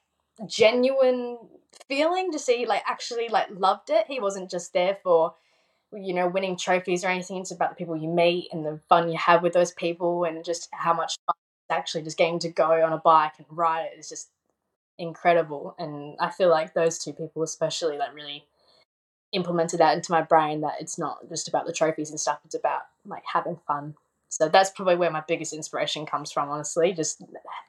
genuine 0.46 1.38
feeling 1.88 2.30
to 2.32 2.38
see, 2.38 2.66
like, 2.66 2.82
actually, 2.86 3.28
like, 3.28 3.48
loved 3.50 3.90
it. 3.90 4.06
He 4.06 4.20
wasn't 4.20 4.50
just 4.50 4.72
there 4.72 4.98
for, 5.02 5.34
you 5.92 6.14
know, 6.14 6.28
winning 6.28 6.56
trophies 6.56 7.04
or 7.04 7.08
anything. 7.08 7.38
It's 7.38 7.50
about 7.50 7.70
the 7.70 7.76
people 7.76 7.96
you 7.96 8.08
meet 8.08 8.48
and 8.52 8.64
the 8.64 8.80
fun 8.88 9.10
you 9.10 9.18
have 9.18 9.42
with 9.42 9.52
those 9.52 9.72
people 9.72 10.24
and 10.24 10.44
just 10.44 10.68
how 10.72 10.94
much 10.94 11.16
fun 11.26 11.34
actually 11.70 12.02
just 12.02 12.18
getting 12.18 12.38
to 12.38 12.50
go 12.50 12.84
on 12.84 12.92
a 12.92 12.98
bike 12.98 13.32
and 13.38 13.46
ride 13.50 13.88
it 13.92 13.98
is 13.98 14.08
just 14.08 14.28
incredible. 14.98 15.74
And 15.78 16.16
I 16.20 16.30
feel 16.30 16.50
like 16.50 16.74
those 16.74 16.98
two 16.98 17.12
people, 17.12 17.42
especially, 17.42 17.96
like, 17.96 18.14
really 18.14 18.44
implemented 19.32 19.80
that 19.80 19.96
into 19.96 20.12
my 20.12 20.22
brain 20.22 20.60
that 20.60 20.74
it's 20.80 20.98
not 20.98 21.26
just 21.28 21.48
about 21.48 21.66
the 21.66 21.72
trophies 21.72 22.10
and 22.10 22.20
stuff 22.20 22.38
it's 22.44 22.54
about 22.54 22.82
like 23.06 23.22
having 23.30 23.58
fun 23.66 23.94
so 24.28 24.48
that's 24.48 24.70
probably 24.70 24.94
where 24.94 25.10
my 25.10 25.22
biggest 25.26 25.52
inspiration 25.52 26.04
comes 26.04 26.30
from 26.30 26.50
honestly 26.50 26.92
just 26.92 27.22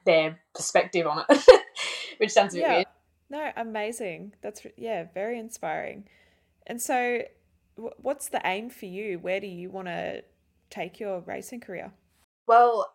their 0.04 0.38
perspective 0.54 1.06
on 1.06 1.24
it 1.28 1.44
which 2.18 2.30
sounds 2.30 2.54
a 2.54 2.58
bit 2.58 2.62
yeah. 2.62 2.74
weird 2.74 2.86
no 3.30 3.50
amazing 3.56 4.34
that's 4.42 4.66
yeah 4.76 5.06
very 5.14 5.38
inspiring 5.38 6.04
and 6.66 6.80
so 6.80 7.22
what's 7.76 8.28
the 8.28 8.40
aim 8.44 8.70
for 8.70 8.86
you 8.86 9.18
where 9.18 9.40
do 9.40 9.46
you 9.46 9.70
want 9.70 9.88
to 9.88 10.22
take 10.70 11.00
your 11.00 11.20
racing 11.20 11.60
career 11.60 11.92
well 12.46 12.94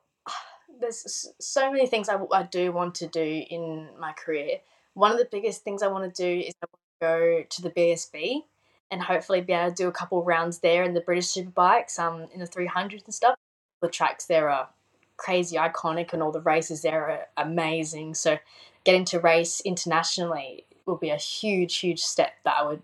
there's 0.80 1.28
so 1.40 1.72
many 1.72 1.88
things 1.88 2.10
I, 2.10 2.18
I 2.32 2.44
do 2.44 2.72
want 2.72 2.96
to 2.96 3.08
do 3.08 3.44
in 3.50 3.90
my 4.00 4.14
career 4.14 4.58
one 4.94 5.12
of 5.12 5.18
the 5.18 5.28
biggest 5.32 5.64
things 5.64 5.84
i 5.84 5.88
want 5.88 6.14
to 6.14 6.24
do 6.24 6.46
is 6.46 6.54
I 6.62 6.68
want 6.72 6.82
to 7.00 7.06
go 7.06 7.44
to 7.50 7.62
the 7.62 7.72
bsb 7.72 8.44
and 8.92 9.02
hopefully 9.02 9.42
be 9.42 9.54
able 9.54 9.70
to 9.70 9.76
do 9.76 9.88
a 9.88 9.92
couple 9.92 10.24
rounds 10.24 10.60
there 10.60 10.84
in 10.84 10.94
the 10.94 11.02
British 11.02 11.28
Superbikes, 11.28 12.00
um, 12.00 12.28
in 12.34 12.40
the 12.40 12.48
300s 12.48 13.06
and 13.06 13.14
stuff. 13.14 13.36
The 13.82 13.88
tracks 13.88 14.26
there 14.26 14.50
are 14.50 14.70
crazy 15.18 15.58
iconic 15.58 16.14
and 16.14 16.24
all 16.24 16.32
the 16.32 16.42
races 16.42 16.82
there 16.82 17.10
are 17.10 17.28
amazing. 17.38 18.16
So 18.16 18.38
getting 18.84 19.06
to 19.06 19.20
race 19.20 19.62
internationally 19.62 20.66
will 20.86 20.98
be 20.98 21.10
a 21.10 21.18
huge, 21.18 21.78
huge 21.78 22.00
step 22.00 22.34
that 22.46 22.56
I 22.58 22.66
would, 22.66 22.82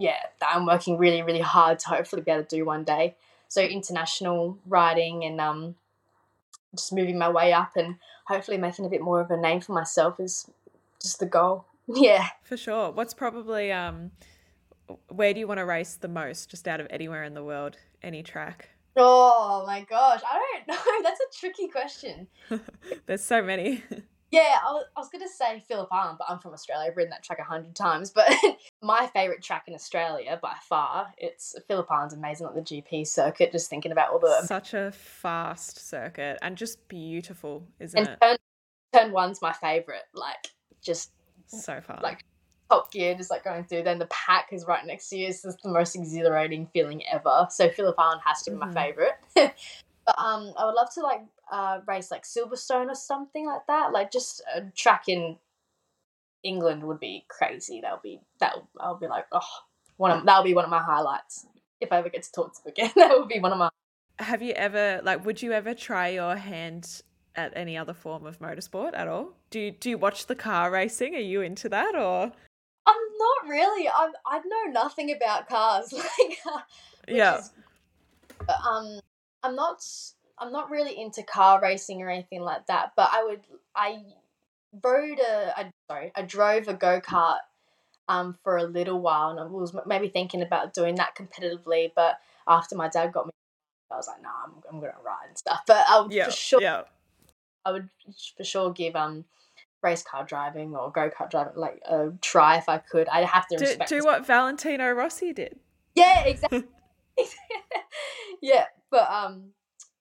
yeah, 0.00 0.16
that 0.40 0.50
I'm 0.54 0.64
working 0.64 0.96
really, 0.96 1.20
really 1.22 1.42
hard 1.42 1.78
to 1.80 1.90
hopefully 1.90 2.22
be 2.22 2.30
able 2.30 2.44
to 2.44 2.56
do 2.56 2.64
one 2.64 2.84
day. 2.84 3.16
So 3.48 3.60
international 3.60 4.56
riding 4.66 5.24
and 5.24 5.38
um, 5.40 5.74
just 6.74 6.92
moving 6.92 7.18
my 7.18 7.28
way 7.28 7.52
up 7.52 7.72
and 7.76 7.96
hopefully 8.26 8.56
making 8.56 8.86
a 8.86 8.88
bit 8.88 9.02
more 9.02 9.20
of 9.20 9.30
a 9.30 9.36
name 9.36 9.60
for 9.60 9.72
myself 9.72 10.18
is 10.18 10.50
just 11.00 11.20
the 11.20 11.26
goal. 11.26 11.66
Yeah. 11.92 12.28
For 12.44 12.56
sure. 12.56 12.92
What's 12.92 13.14
probably 13.14 13.72
um 13.72 14.12
where 15.08 15.34
do 15.34 15.40
you 15.40 15.48
want 15.48 15.58
to 15.58 15.64
race 15.64 15.96
the 15.96 16.06
most, 16.06 16.48
just 16.48 16.68
out 16.68 16.78
of 16.78 16.86
anywhere 16.88 17.24
in 17.24 17.34
the 17.34 17.42
world, 17.42 17.78
any 18.00 18.22
track? 18.22 18.68
Oh 18.96 19.64
my 19.66 19.82
gosh, 19.82 20.20
I 20.30 20.38
don't 20.38 20.68
know. 20.68 21.02
That's 21.02 21.18
a 21.18 21.40
tricky 21.40 21.66
question. 21.66 22.28
There's 23.06 23.24
so 23.24 23.42
many. 23.42 23.82
Yeah, 24.30 24.58
I 24.64 24.72
was, 24.72 24.84
I 24.96 25.00
was 25.00 25.08
going 25.08 25.24
to 25.24 25.32
say 25.32 25.62
Phillip 25.66 25.88
Island, 25.90 26.18
but 26.18 26.30
I'm 26.30 26.38
from 26.38 26.52
Australia. 26.52 26.88
I've 26.88 26.96
ridden 26.96 27.10
that 27.10 27.24
track 27.24 27.40
a 27.40 27.44
hundred 27.44 27.74
times. 27.74 28.10
But 28.10 28.32
my 28.82 29.08
favourite 29.08 29.42
track 29.42 29.64
in 29.66 29.74
Australia 29.74 30.38
by 30.40 30.54
far, 30.68 31.12
it's 31.18 31.56
Phillip 31.66 31.90
Island's 31.90 32.14
amazing, 32.14 32.46
like 32.46 32.54
the 32.54 32.62
GP 32.62 33.08
circuit. 33.08 33.50
Just 33.50 33.68
thinking 33.68 33.90
about 33.90 34.12
all 34.12 34.20
the 34.20 34.42
such 34.46 34.74
a 34.74 34.92
fast 34.92 35.88
circuit 35.88 36.38
and 36.42 36.56
just 36.56 36.86
beautiful, 36.86 37.66
isn't 37.80 37.98
and 37.98 38.08
it? 38.08 38.18
Turn, 38.20 38.36
turn 38.92 39.12
one's 39.12 39.42
my 39.42 39.52
favourite. 39.52 40.02
Like 40.14 40.48
just 40.80 41.10
so 41.48 41.80
far, 41.80 41.98
like 42.00 42.24
Top 42.70 42.92
Gear, 42.92 43.16
just 43.16 43.30
like 43.30 43.42
going 43.42 43.64
through. 43.64 43.82
Then 43.82 43.98
the 43.98 44.06
pack 44.06 44.50
is 44.52 44.64
right 44.64 44.86
next 44.86 45.08
to 45.08 45.18
you. 45.18 45.26
It's 45.26 45.42
just 45.42 45.60
the 45.62 45.70
most 45.70 45.96
exhilarating 45.96 46.68
feeling 46.72 47.02
ever. 47.12 47.48
So 47.50 47.68
Phillip 47.68 47.96
Island 47.98 48.20
has 48.24 48.42
to 48.42 48.52
be 48.52 48.56
mm-hmm. 48.56 48.72
my 48.72 48.74
favorite. 48.74 49.14
but 49.34 50.18
um, 50.18 50.52
I 50.56 50.66
would 50.66 50.74
love 50.74 50.88
to 50.94 51.00
like 51.00 51.22
uh, 51.50 51.80
race 51.86 52.10
like 52.10 52.24
Silverstone 52.24 52.88
or 52.88 52.94
something 52.94 53.46
like 53.46 53.66
that. 53.66 53.92
Like 53.92 54.10
just 54.10 54.42
a 54.54 54.62
track 54.74 55.04
in 55.08 55.36
England 56.42 56.84
would 56.84 57.00
be 57.00 57.24
crazy. 57.28 57.80
That'll 57.80 58.00
be 58.02 58.20
that. 58.40 58.54
I'll 58.78 58.98
be 58.98 59.08
like, 59.08 59.26
oh, 59.32 59.40
one 59.96 60.10
of 60.10 60.24
that'll 60.24 60.44
be 60.44 60.54
one 60.54 60.64
of 60.64 60.70
my 60.70 60.82
highlights 60.82 61.46
if 61.80 61.92
I 61.92 61.98
ever 61.98 62.08
get 62.08 62.22
to 62.22 62.32
talk 62.32 62.54
to 62.54 62.64
them 62.64 62.72
again. 62.72 62.92
that 62.96 63.18
would 63.18 63.28
be 63.28 63.40
one 63.40 63.52
of 63.52 63.58
my. 63.58 63.70
Have 64.18 64.42
you 64.42 64.52
ever 64.52 65.00
like? 65.02 65.24
Would 65.24 65.42
you 65.42 65.52
ever 65.52 65.74
try 65.74 66.08
your 66.08 66.36
hand 66.36 67.02
at 67.36 67.52
any 67.56 67.76
other 67.76 67.94
form 67.94 68.26
of 68.26 68.38
motorsport 68.38 68.90
at 68.94 69.08
all? 69.08 69.34
Do 69.50 69.60
you, 69.60 69.70
do 69.70 69.90
you 69.90 69.98
watch 69.98 70.26
the 70.26 70.34
car 70.34 70.70
racing? 70.70 71.14
Are 71.14 71.18
you 71.18 71.40
into 71.42 71.68
that 71.68 71.94
or? 71.94 72.32
I'm 72.86 72.96
not 73.18 73.48
really. 73.48 73.88
I'm 73.88 74.12
I 74.26 74.38
know 74.38 74.72
nothing 74.72 75.12
about 75.12 75.48
cars. 75.48 75.92
like 75.92 76.38
uh, 76.46 76.60
yeah. 77.08 77.38
Is, 77.38 77.50
um, 78.48 79.00
I'm 79.42 79.54
not. 79.54 79.84
I'm 80.40 80.52
not 80.52 80.70
really 80.70 80.98
into 80.98 81.22
car 81.22 81.60
racing 81.60 82.02
or 82.02 82.08
anything 82.08 82.40
like 82.40 82.66
that. 82.66 82.92
But 82.96 83.10
I 83.12 83.24
would. 83.24 83.40
I 83.74 84.02
rode 84.82 85.18
a. 85.18 85.58
I, 85.58 85.70
sorry. 85.90 86.12
I 86.14 86.22
drove 86.22 86.68
a 86.68 86.74
go 86.74 87.00
kart. 87.00 87.38
Um, 88.08 88.36
for 88.42 88.56
a 88.56 88.64
little 88.64 89.00
while, 89.00 89.30
and 89.30 89.38
I 89.38 89.44
was 89.44 89.72
maybe 89.86 90.08
thinking 90.08 90.42
about 90.42 90.74
doing 90.74 90.96
that 90.96 91.14
competitively. 91.14 91.92
But 91.94 92.18
after 92.48 92.74
my 92.74 92.88
dad 92.88 93.12
got 93.12 93.26
me, 93.26 93.32
I 93.88 93.94
was 93.94 94.08
like, 94.08 94.20
"No, 94.20 94.28
nah, 94.28 94.34
I'm, 94.46 94.52
I'm 94.68 94.80
gonna 94.80 94.94
ride 95.04 95.28
and 95.28 95.38
stuff." 95.38 95.60
But 95.64 95.84
I 95.88 96.00
would 96.00 96.10
yeah, 96.10 96.24
for 96.24 96.32
sure. 96.32 96.60
Yeah. 96.60 96.82
I 97.64 97.70
would 97.70 97.88
for 98.36 98.42
sure 98.42 98.72
give 98.72 98.96
um 98.96 99.26
race 99.82 100.02
car 100.02 100.24
driving 100.24 100.74
or 100.74 100.90
go 100.90 101.10
kart 101.10 101.30
driving 101.30 101.54
like 101.56 101.80
a 101.88 102.10
try 102.20 102.56
if 102.56 102.68
I 102.68 102.78
could. 102.78 103.08
I'd 103.08 103.26
have 103.26 103.46
to 103.48 103.56
do, 103.56 103.76
do 103.86 104.04
what 104.04 104.26
Valentino 104.26 104.90
Rossi 104.92 105.32
did. 105.32 105.58
Yeah, 105.94 106.22
exactly. 106.26 106.64
yeah, 108.42 108.64
but 108.90 109.10
um, 109.10 109.50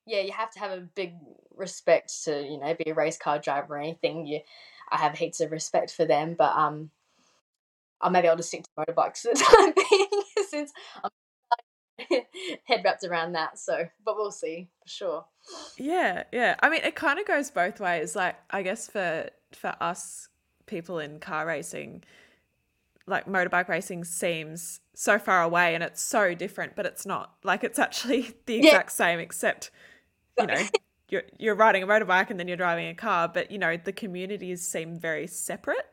yeah, 0.09 0.21
you 0.21 0.31
have 0.31 0.51
to 0.51 0.59
have 0.59 0.71
a 0.71 0.81
big 0.81 1.13
respect 1.55 2.23
to 2.23 2.41
you 2.41 2.59
know 2.59 2.73
be 2.73 2.89
a 2.89 2.93
race 2.93 3.17
car 3.17 3.39
driver 3.39 3.75
or 3.75 3.79
anything. 3.79 4.25
You, 4.25 4.39
I 4.91 4.97
have 4.97 5.15
heaps 5.15 5.39
of 5.39 5.51
respect 5.51 5.91
for 5.91 6.05
them, 6.05 6.35
but 6.37 6.55
um, 6.55 6.89
I'll 8.01 8.09
maybe 8.09 8.27
I'll 8.27 8.35
just 8.35 8.49
stick 8.49 8.63
to 8.63 8.69
motorbikes 8.77 9.19
for 9.21 9.33
the 9.33 9.39
time 9.39 9.73
being 9.75 10.23
since 10.49 10.71
I'm 11.03 11.11
head 12.65 12.81
wrapped 12.83 13.03
around 13.03 13.33
that. 13.33 13.59
So, 13.59 13.87
but 14.03 14.15
we'll 14.17 14.31
see 14.31 14.69
for 14.81 14.89
sure. 14.89 15.25
Yeah, 15.77 16.23
yeah. 16.31 16.55
I 16.61 16.69
mean, 16.69 16.81
it 16.83 16.95
kind 16.95 17.19
of 17.19 17.27
goes 17.27 17.51
both 17.51 17.79
ways. 17.79 18.15
Like, 18.15 18.35
I 18.49 18.63
guess 18.63 18.87
for 18.87 19.29
for 19.53 19.75
us 19.79 20.27
people 20.65 20.97
in 20.97 21.19
car 21.19 21.45
racing, 21.45 22.03
like 23.05 23.27
motorbike 23.27 23.67
racing 23.67 24.05
seems 24.05 24.79
so 24.95 25.19
far 25.19 25.43
away 25.43 25.75
and 25.75 25.83
it's 25.83 26.01
so 26.01 26.33
different, 26.33 26.75
but 26.75 26.85
it's 26.87 27.05
not. 27.05 27.35
Like, 27.43 27.63
it's 27.63 27.77
actually 27.77 28.33
the 28.47 28.55
exact 28.55 28.89
yeah. 28.89 29.05
same, 29.05 29.19
except 29.19 29.69
you 30.39 30.47
know. 30.47 30.63
You're, 31.11 31.23
you're 31.39 31.55
riding 31.55 31.81
a 31.81 31.87
motorbike 31.87 32.29
and 32.29 32.39
then 32.39 32.47
you're 32.47 32.55
driving 32.55 32.87
a 32.87 32.93
car, 32.93 33.27
but 33.27 33.49
you 33.49 33.57
know 33.57 33.75
the 33.83 33.91
communities 33.91 34.61
seem 34.67 34.99
very 34.99 35.25
separate. 35.25 35.87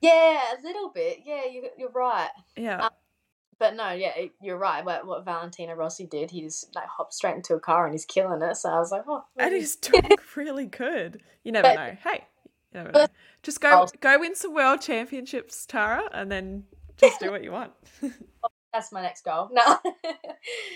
Yeah, 0.00 0.40
a 0.58 0.62
little 0.62 0.88
bit. 0.88 1.18
Yeah, 1.22 1.44
you, 1.44 1.68
you're 1.76 1.90
right. 1.90 2.30
Yeah. 2.56 2.86
Um, 2.86 2.90
but 3.58 3.74
no, 3.74 3.90
yeah, 3.90 4.12
you're 4.40 4.56
right. 4.56 4.84
What 4.84 5.06
what 5.06 5.24
Valentino 5.24 5.74
Rossi 5.74 6.06
did, 6.06 6.30
he 6.30 6.42
just 6.42 6.74
like 6.74 6.86
hopped 6.86 7.12
straight 7.12 7.34
into 7.34 7.54
a 7.54 7.60
car 7.60 7.84
and 7.84 7.92
he's 7.92 8.04
killing 8.04 8.40
it. 8.40 8.56
So 8.56 8.70
I 8.70 8.78
was 8.78 8.92
like, 8.92 9.02
oh, 9.08 9.24
and 9.36 9.52
he's 9.52 9.76
doing 9.76 10.10
really 10.36 10.66
good. 10.66 11.22
You 11.42 11.52
never 11.52 11.68
but, 11.68 11.74
know. 11.74 11.96
Hey, 12.04 12.24
you 12.72 12.80
never 12.80 12.92
know. 12.92 13.06
Just 13.42 13.60
go 13.60 13.86
go 14.00 14.20
win 14.20 14.36
some 14.36 14.54
world 14.54 14.80
championships, 14.80 15.66
Tara, 15.66 16.08
and 16.12 16.30
then 16.30 16.64
just 16.96 17.18
do 17.20 17.30
what 17.30 17.42
you 17.42 17.52
want. 17.52 17.72
That's 18.72 18.92
my 18.92 19.02
next 19.02 19.24
goal. 19.24 19.50
No. 19.52 19.78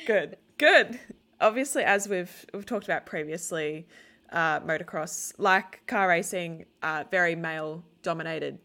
good, 0.07 0.37
good. 0.59 0.99
Obviously, 1.43 1.83
as 1.83 2.09
we've 2.09 2.47
we've 2.55 2.65
talked 2.65 2.85
about 2.85 3.05
previously, 3.05 3.87
uh, 4.31 4.61
motocross, 4.61 5.35
like 5.39 5.87
car 5.87 6.09
racing, 6.09 6.65
uh, 6.83 7.05
very 7.11 7.35
male 7.35 7.85
dominated. 8.03 8.59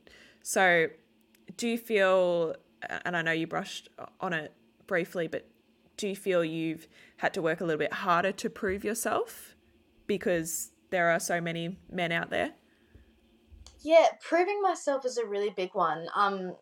So, 0.43 0.87
do 1.57 1.67
you 1.67 1.77
feel, 1.77 2.55
and 3.03 3.17
I 3.17 3.21
know 3.21 3.31
you 3.31 3.47
brushed 3.47 3.89
on 4.21 4.33
it 4.33 4.53
briefly, 4.85 5.27
but 5.27 5.47
do 5.97 6.07
you 6.07 6.15
feel 6.15 6.45
you've 6.45 6.87
had 7.17 7.33
to 7.33 7.41
work 7.41 7.59
a 7.59 7.65
little 7.65 7.79
bit 7.79 7.91
harder 7.91 8.31
to 8.31 8.49
prove 8.49 8.83
yourself 8.85 9.55
because 10.05 10.71
there 10.91 11.09
are 11.09 11.19
so 11.19 11.41
many 11.41 11.77
men 11.91 12.11
out 12.11 12.29
there? 12.29 12.53
Yeah, 13.81 14.05
proving 14.21 14.61
myself 14.61 15.05
is 15.05 15.17
a 15.17 15.25
really 15.25 15.49
big 15.49 15.71
one. 15.73 16.07
Um, 16.15 16.55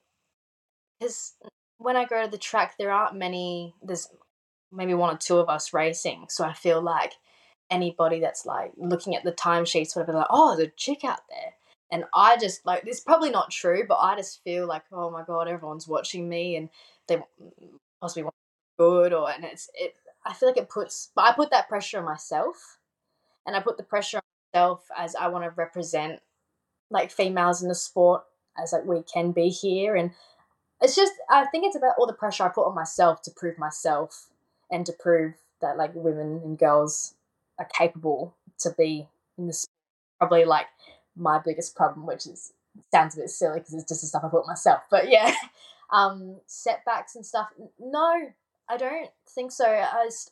because 0.99 1.33
when 1.77 1.95
I 1.95 2.05
go 2.05 2.23
to 2.23 2.31
the 2.31 2.37
track, 2.37 2.75
there 2.77 2.91
aren't 2.91 3.15
many. 3.15 3.73
There's 3.81 4.07
maybe 4.71 4.93
one 4.93 5.13
or 5.13 5.17
two 5.17 5.37
of 5.37 5.49
us 5.49 5.73
racing, 5.73 6.25
so 6.29 6.43
I 6.43 6.53
feel 6.53 6.81
like 6.81 7.13
anybody 7.69 8.19
that's 8.19 8.45
like 8.45 8.71
looking 8.77 9.15
at 9.15 9.23
the 9.23 9.31
timesheets, 9.31 9.95
whatever, 9.95 10.17
like, 10.17 10.27
oh, 10.29 10.55
there's 10.55 10.69
a 10.69 10.71
chick 10.75 11.03
out 11.03 11.21
there. 11.29 11.53
And 11.91 12.05
I 12.13 12.37
just 12.37 12.65
like 12.65 12.83
it's 12.85 12.99
probably 12.99 13.29
not 13.29 13.51
true, 13.51 13.85
but 13.87 13.95
I 13.95 14.15
just 14.15 14.43
feel 14.43 14.67
like, 14.67 14.83
oh 14.91 15.09
my 15.11 15.23
god, 15.23 15.47
everyone's 15.47 15.87
watching 15.87 16.27
me 16.27 16.55
and 16.55 16.69
they 17.07 17.21
possibly 18.01 18.23
want 18.23 18.35
good 18.77 19.13
or 19.13 19.29
and 19.31 19.43
it's 19.45 19.69
it 19.73 19.95
I 20.25 20.33
feel 20.33 20.49
like 20.49 20.57
it 20.57 20.69
puts 20.69 21.11
but 21.15 21.25
I 21.25 21.33
put 21.33 21.51
that 21.51 21.69
pressure 21.69 21.99
on 21.99 22.05
myself 22.05 22.77
and 23.45 23.55
I 23.55 23.61
put 23.61 23.77
the 23.77 23.83
pressure 23.83 24.17
on 24.17 24.23
myself 24.53 24.87
as 24.97 25.15
I 25.15 25.27
want 25.27 25.45
to 25.45 25.51
represent 25.51 26.19
like 26.89 27.11
females 27.11 27.61
in 27.61 27.69
the 27.69 27.75
sport 27.75 28.23
as 28.61 28.73
like 28.73 28.85
we 28.85 29.01
can 29.03 29.31
be 29.31 29.49
here 29.49 29.95
and 29.95 30.11
it's 30.81 30.95
just 30.95 31.13
I 31.29 31.45
think 31.45 31.65
it's 31.65 31.77
about 31.77 31.95
all 31.97 32.07
the 32.07 32.13
pressure 32.13 32.43
I 32.43 32.49
put 32.49 32.67
on 32.67 32.75
myself 32.75 33.21
to 33.23 33.31
prove 33.31 33.57
myself 33.57 34.27
and 34.71 34.85
to 34.85 34.93
prove 34.93 35.33
that 35.61 35.77
like 35.77 35.91
women 35.93 36.41
and 36.43 36.57
girls 36.57 37.15
are 37.59 37.67
capable 37.77 38.33
to 38.59 38.71
be 38.77 39.07
in 39.37 39.47
this 39.47 39.67
probably 40.17 40.45
like 40.45 40.67
my 41.15 41.39
biggest 41.43 41.75
problem 41.75 42.05
which 42.05 42.25
is 42.25 42.53
sounds 42.91 43.15
a 43.15 43.21
bit 43.21 43.29
silly 43.29 43.59
because 43.59 43.73
it's 43.73 43.87
just 43.87 44.01
the 44.01 44.07
stuff 44.07 44.23
I 44.23 44.29
put 44.29 44.47
myself 44.47 44.81
but 44.89 45.09
yeah 45.09 45.33
um 45.91 46.37
setbacks 46.45 47.15
and 47.15 47.25
stuff 47.25 47.49
no 47.79 48.31
I 48.67 48.77
don't 48.77 49.09
think 49.29 49.51
so 49.51 49.65
I 49.65 50.05
just, 50.05 50.31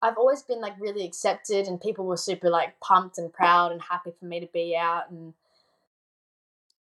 I've 0.00 0.16
always 0.16 0.42
been 0.42 0.60
like 0.60 0.80
really 0.80 1.04
accepted 1.04 1.66
and 1.66 1.80
people 1.80 2.06
were 2.06 2.16
super 2.16 2.50
like 2.50 2.80
pumped 2.80 3.18
and 3.18 3.32
proud 3.32 3.72
and 3.72 3.80
happy 3.82 4.12
for 4.18 4.24
me 4.24 4.40
to 4.40 4.48
be 4.52 4.76
out 4.76 5.10
and 5.10 5.34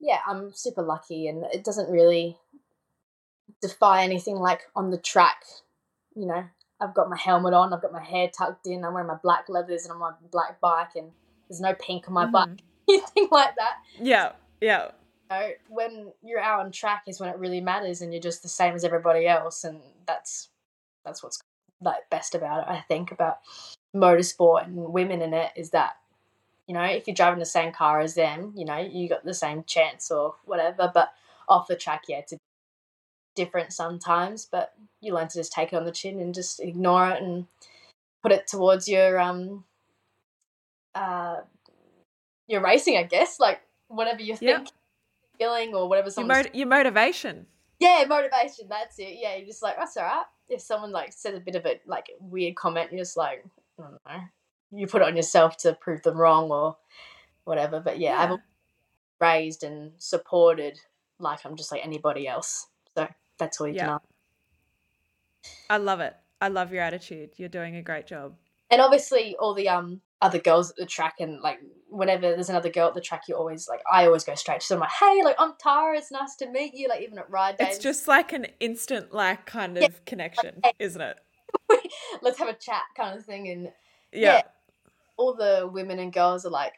yeah, 0.00 0.20
I'm 0.26 0.52
super 0.54 0.82
lucky 0.82 1.28
and 1.28 1.44
it 1.52 1.62
doesn't 1.62 1.90
really 1.90 2.38
defy 3.60 4.02
anything 4.02 4.36
like 4.36 4.62
on 4.74 4.90
the 4.90 4.98
track. 4.98 5.44
You 6.14 6.26
know, 6.26 6.44
I've 6.80 6.94
got 6.94 7.10
my 7.10 7.18
helmet 7.18 7.54
on, 7.54 7.72
I've 7.72 7.82
got 7.82 7.92
my 7.92 8.02
hair 8.02 8.30
tucked 8.36 8.66
in, 8.66 8.84
I'm 8.84 8.94
wearing 8.94 9.08
my 9.08 9.18
black 9.22 9.48
leathers 9.48 9.84
and 9.84 9.92
I'm 9.92 10.02
on 10.02 10.14
my 10.20 10.28
black 10.30 10.60
bike 10.60 10.96
and 10.96 11.10
there's 11.48 11.60
no 11.60 11.74
pink 11.74 12.08
on 12.08 12.14
my 12.14 12.24
mm-hmm. 12.24 12.32
bike, 12.32 12.62
anything 12.88 13.28
like 13.30 13.54
that. 13.56 13.74
Yeah, 14.00 14.32
yeah. 14.60 14.90
You 15.30 15.36
know, 15.36 15.50
when 15.68 16.12
you're 16.22 16.40
out 16.40 16.60
on 16.60 16.72
track 16.72 17.04
is 17.06 17.20
when 17.20 17.30
it 17.30 17.38
really 17.38 17.60
matters 17.60 18.00
and 18.00 18.12
you're 18.12 18.22
just 18.22 18.42
the 18.42 18.48
same 18.48 18.74
as 18.74 18.84
everybody 18.84 19.26
else 19.26 19.64
and 19.64 19.80
that's 20.06 20.48
that's 21.04 21.22
what's 21.22 21.40
like 21.80 22.10
best 22.10 22.34
about 22.34 22.62
it, 22.62 22.66
I 22.68 22.84
think, 22.88 23.12
about 23.12 23.38
motorsport 23.94 24.66
and 24.66 24.76
women 24.76 25.22
in 25.22 25.32
it 25.34 25.52
is 25.56 25.70
that 25.70 25.96
you 26.70 26.74
know, 26.74 26.84
if 26.84 27.08
you're 27.08 27.16
driving 27.16 27.40
the 27.40 27.46
same 27.46 27.72
car 27.72 27.98
as 27.98 28.14
them, 28.14 28.52
you 28.56 28.64
know, 28.64 28.78
you 28.78 29.08
got 29.08 29.24
the 29.24 29.34
same 29.34 29.64
chance 29.64 30.08
or 30.08 30.36
whatever. 30.44 30.88
But 30.94 31.12
off 31.48 31.66
the 31.66 31.74
track, 31.74 32.02
yeah, 32.06 32.18
it's 32.18 32.32
different 33.44 33.72
sometimes. 33.72 34.46
But 34.50 34.72
you 35.00 35.14
learn 35.14 35.28
to 35.28 35.38
just 35.38 35.52
take 35.52 35.72
it 35.72 35.76
on 35.76 35.84
the 35.84 35.92
chin 35.92 36.20
and 36.20 36.34
just 36.34 36.60
ignore 36.60 37.10
it 37.10 37.22
and 37.22 37.46
put 38.22 38.32
it 38.32 38.46
towards 38.46 38.88
your 38.88 39.18
um 39.18 39.64
uh 40.94 41.36
your 42.46 42.62
racing, 42.62 42.96
I 42.96 43.04
guess. 43.04 43.40
Like 43.40 43.60
whatever 43.88 44.22
you 44.22 44.36
think, 44.36 44.68
feeling 45.38 45.74
or 45.74 45.88
whatever. 45.88 46.10
Your, 46.16 46.26
mot- 46.26 46.54
your 46.54 46.68
motivation. 46.68 47.46
Yeah, 47.78 48.04
motivation. 48.08 48.66
That's 48.68 48.98
it. 48.98 49.16
Yeah, 49.20 49.36
you're 49.36 49.46
just 49.46 49.62
like 49.62 49.76
that's 49.76 49.96
all 49.96 50.04
right. 50.04 50.24
If 50.48 50.60
someone 50.60 50.92
like 50.92 51.12
says 51.12 51.36
a 51.36 51.40
bit 51.40 51.54
of 51.54 51.64
a 51.64 51.80
like 51.86 52.10
weird 52.20 52.56
comment, 52.56 52.90
you're 52.90 53.00
just 53.00 53.16
like, 53.16 53.44
I 53.78 53.82
don't 53.82 53.92
know 53.92 54.20
you 54.72 54.86
put 54.86 55.02
it 55.02 55.08
on 55.08 55.16
yourself 55.16 55.56
to 55.58 55.74
prove 55.74 56.02
them 56.02 56.16
wrong 56.16 56.50
or 56.50 56.76
whatever. 57.44 57.80
But 57.80 57.98
yeah, 57.98 58.12
yeah. 58.12 58.32
I've 58.34 58.38
raised 59.20 59.62
and 59.62 59.92
supported 59.98 60.78
like 61.18 61.40
I'm 61.44 61.56
just 61.56 61.72
like 61.72 61.84
anybody 61.84 62.26
else. 62.26 62.66
So 62.96 63.08
that's 63.40 63.60
all 63.60 63.66
you 63.66 63.74
yeah. 63.74 63.84
can 63.86 63.90
ask. 63.94 64.04
I 65.68 65.76
love 65.78 66.00
it. 66.00 66.14
I 66.40 66.48
love 66.48 66.72
your 66.72 66.82
attitude. 66.82 67.30
You're 67.36 67.48
doing 67.48 67.76
a 67.76 67.82
great 67.82 68.06
job. 68.06 68.36
And 68.70 68.80
obviously 68.80 69.36
all 69.38 69.54
the 69.54 69.68
um 69.68 70.00
other 70.22 70.38
girls 70.38 70.70
at 70.70 70.76
the 70.76 70.86
track 70.86 71.14
and 71.18 71.40
like 71.40 71.58
whenever 71.88 72.22
there's 72.22 72.50
another 72.50 72.70
girl 72.70 72.88
at 72.88 72.94
the 72.94 73.00
track 73.00 73.22
you 73.26 73.34
always 73.34 73.66
like 73.68 73.80
I 73.90 74.06
always 74.06 74.22
go 74.22 74.34
straight 74.36 74.60
to 74.60 74.68
them 74.68 74.80
like, 74.80 74.90
Hey, 74.90 75.22
like 75.24 75.36
I'm 75.38 75.54
Tara, 75.58 75.96
it's 75.96 76.12
nice 76.12 76.36
to 76.36 76.50
meet 76.50 76.74
you, 76.74 76.88
like 76.88 77.02
even 77.02 77.18
at 77.18 77.28
ride 77.30 77.56
days. 77.56 77.68
It's 77.70 77.78
just 77.78 78.06
like 78.06 78.32
an 78.32 78.46
instant 78.60 79.12
like 79.12 79.46
kind 79.46 79.76
of 79.76 79.82
yeah. 79.82 79.88
connection, 80.06 80.60
isn't 80.78 81.00
it? 81.00 81.16
Let's 82.22 82.38
have 82.38 82.48
a 82.48 82.54
chat 82.54 82.82
kind 82.96 83.18
of 83.18 83.24
thing 83.24 83.48
and 83.48 83.64
yeah. 84.12 84.34
yeah 84.34 84.42
all 85.20 85.34
the 85.34 85.68
women 85.70 85.98
and 85.98 86.12
girls 86.12 86.46
are 86.46 86.50
like 86.50 86.72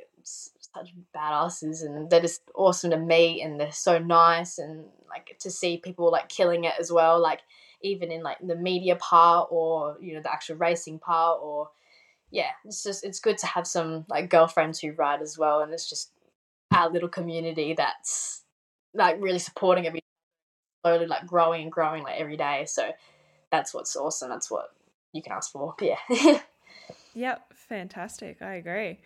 such 0.75 0.95
badasses 1.15 1.85
and 1.85 2.09
they're 2.11 2.21
just 2.21 2.43
awesome 2.55 2.91
to 2.91 2.97
meet 2.97 3.43
and 3.43 3.61
they're 3.61 3.73
so 3.73 3.99
nice 3.99 4.59
and 4.59 4.85
like 5.09 5.37
to 5.41 5.51
see 5.51 5.77
people 5.77 6.11
like 6.11 6.29
killing 6.29 6.65
it 6.65 6.75
as 6.79 6.91
well 6.91 7.21
like 7.21 7.41
even 7.83 8.11
in 8.11 8.23
like 8.23 8.39
the 8.43 8.57
media 8.57 8.97
part 8.97 9.49
or 9.51 9.97
you 10.01 10.15
know 10.15 10.23
the 10.23 10.33
actual 10.33 10.57
racing 10.57 10.99
part 10.99 11.41
or 11.43 11.69
yeah 12.31 12.51
it's 12.65 12.83
just 12.83 13.05
it's 13.05 13.21
good 13.21 13.39
to 13.39 13.47
have 13.47 13.67
some 13.67 14.05
like 14.09 14.31
girlfriends 14.31 14.81
who 14.81 14.93
ride 14.93 15.21
as 15.21 15.37
well 15.37 15.61
and 15.61 15.73
it's 15.73 15.89
just 15.89 16.11
our 16.73 16.91
little 16.91 17.09
community 17.09 17.75
that's 17.75 18.43
like 18.95 19.17
really 19.21 19.39
supporting 19.39 19.87
every 19.87 20.01
slowly 20.85 21.07
like 21.07 21.27
growing 21.27 21.63
and 21.63 21.73
growing 21.73 22.03
like 22.03 22.19
every 22.19 22.37
day 22.37 22.65
so 22.67 22.91
that's 23.51 23.75
what's 23.75 23.95
awesome 23.97 24.31
that's 24.31 24.51
what 24.51 24.71
you 25.13 25.23
can 25.23 25.33
ask 25.33 25.53
for 25.53 25.75
yeah 25.81 25.99
Yep, 27.15 27.53
fantastic. 27.55 28.41
I 28.41 28.55
agree. 28.55 28.99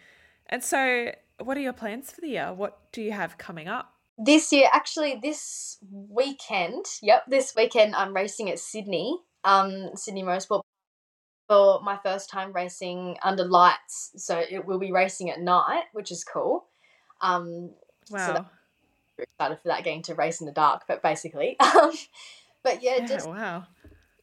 And 0.48 0.62
so, 0.62 1.12
what 1.38 1.56
are 1.56 1.60
your 1.60 1.72
plans 1.72 2.10
for 2.10 2.20
the 2.20 2.28
year? 2.28 2.52
What 2.52 2.92
do 2.92 3.02
you 3.02 3.12
have 3.12 3.38
coming 3.38 3.68
up? 3.68 3.92
This 4.18 4.50
year, 4.52 4.68
actually, 4.72 5.18
this 5.22 5.78
weekend, 5.90 6.86
yep, 7.02 7.24
this 7.28 7.54
weekend 7.54 7.94
I'm 7.94 8.14
racing 8.14 8.48
at 8.50 8.58
Sydney, 8.58 9.18
um, 9.44 9.90
Sydney 9.94 10.22
Motorsport 10.22 10.62
for 11.48 11.80
my 11.82 11.98
first 12.02 12.30
time 12.30 12.52
racing 12.52 13.18
under 13.22 13.44
lights. 13.44 14.12
So 14.16 14.38
it 14.38 14.64
will 14.64 14.78
be 14.78 14.90
racing 14.90 15.30
at 15.30 15.40
night, 15.40 15.84
which 15.92 16.10
is 16.10 16.24
cool. 16.24 16.64
Um, 17.20 17.70
wow. 18.10 18.34
So 18.34 18.46
excited 19.18 19.58
for 19.60 19.68
that 19.68 19.84
getting 19.84 20.02
to 20.02 20.14
race 20.14 20.40
in 20.40 20.46
the 20.46 20.52
dark, 20.52 20.82
but 20.86 21.02
basically, 21.02 21.58
um, 21.60 21.92
but 22.62 22.82
yeah, 22.82 22.96
yeah, 22.98 23.06
just 23.06 23.28
wow. 23.28 23.64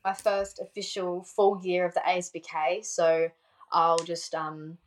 My 0.03 0.13
first 0.13 0.59
official 0.59 1.23
full 1.23 1.61
year 1.63 1.85
of 1.85 1.93
the 1.93 2.01
ASBK, 2.01 2.83
so 2.83 3.29
I'll 3.71 3.99
just 3.99 4.35
um, 4.35 4.77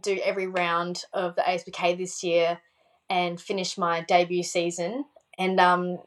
do 0.00 0.18
every 0.22 0.46
round 0.46 1.04
of 1.12 1.36
the 1.36 1.42
ASBK 1.42 1.96
this 1.96 2.22
year 2.22 2.58
and 3.10 3.40
finish 3.40 3.78
my 3.78 4.02
debut 4.02 4.42
season 4.42 5.04
and 5.38 5.58
um, 5.60 5.98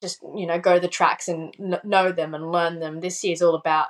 just 0.00 0.20
you 0.36 0.46
know 0.46 0.58
go 0.58 0.74
to 0.74 0.80
the 0.80 0.88
tracks 0.88 1.28
and 1.28 1.54
know 1.84 2.12
them 2.12 2.34
and 2.34 2.52
learn 2.52 2.80
them. 2.80 3.00
This 3.00 3.22
year's 3.24 3.42
all 3.42 3.54
about 3.54 3.86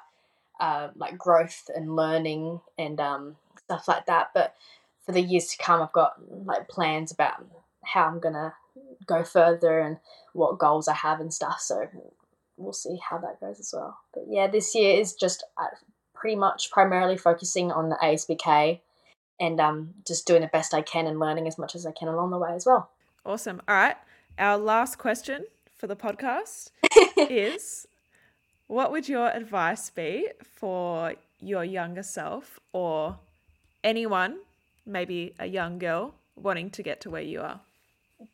uh, 0.60 0.88
like 0.96 1.18
growth 1.18 1.70
and 1.74 1.94
learning 1.94 2.60
and 2.78 3.00
um, 3.00 3.36
stuff 3.64 3.88
like 3.88 4.06
that. 4.06 4.30
But 4.34 4.54
for 5.04 5.12
the 5.12 5.20
years 5.22 5.46
to 5.48 5.62
come, 5.62 5.82
I've 5.82 5.92
got 5.92 6.14
like 6.44 6.68
plans 6.68 7.12
about 7.12 7.44
how 7.84 8.06
I'm 8.06 8.20
gonna 8.20 8.54
go 9.06 9.24
further 9.24 9.80
and 9.80 9.98
what 10.32 10.58
goals 10.58 10.88
I 10.88 10.94
have 10.94 11.20
and 11.20 11.32
stuff. 11.32 11.60
So 11.60 11.88
we'll 12.56 12.72
see 12.72 12.98
how 13.08 13.18
that 13.18 13.40
goes 13.40 13.60
as 13.60 13.70
well. 13.72 13.98
But 14.14 14.24
yeah, 14.28 14.46
this 14.48 14.74
year 14.74 14.98
is 15.00 15.14
just 15.14 15.44
uh, 15.56 15.66
pretty 16.14 16.36
much 16.36 16.70
primarily 16.70 17.16
focusing 17.16 17.70
on 17.70 17.88
the 17.88 17.96
ASBK 18.02 18.80
and 19.40 19.60
um, 19.60 19.94
just 20.06 20.26
doing 20.26 20.42
the 20.42 20.48
best 20.48 20.74
I 20.74 20.82
can 20.82 21.06
and 21.06 21.18
learning 21.18 21.46
as 21.46 21.58
much 21.58 21.74
as 21.74 21.86
I 21.86 21.92
can 21.92 22.08
along 22.08 22.30
the 22.30 22.38
way 22.38 22.52
as 22.52 22.66
well. 22.66 22.90
Awesome. 23.24 23.60
All 23.68 23.74
right. 23.74 23.96
Our 24.38 24.58
last 24.58 24.98
question 24.98 25.46
for 25.76 25.86
the 25.86 25.96
podcast 25.96 26.70
is 27.16 27.86
what 28.66 28.92
would 28.92 29.08
your 29.08 29.28
advice 29.28 29.90
be 29.90 30.28
for 30.42 31.14
your 31.40 31.64
younger 31.64 32.02
self 32.02 32.58
or 32.72 33.18
anyone, 33.84 34.38
maybe 34.86 35.34
a 35.38 35.46
young 35.46 35.78
girl, 35.78 36.14
wanting 36.36 36.70
to 36.70 36.82
get 36.82 37.00
to 37.02 37.10
where 37.10 37.22
you 37.22 37.40
are? 37.40 37.60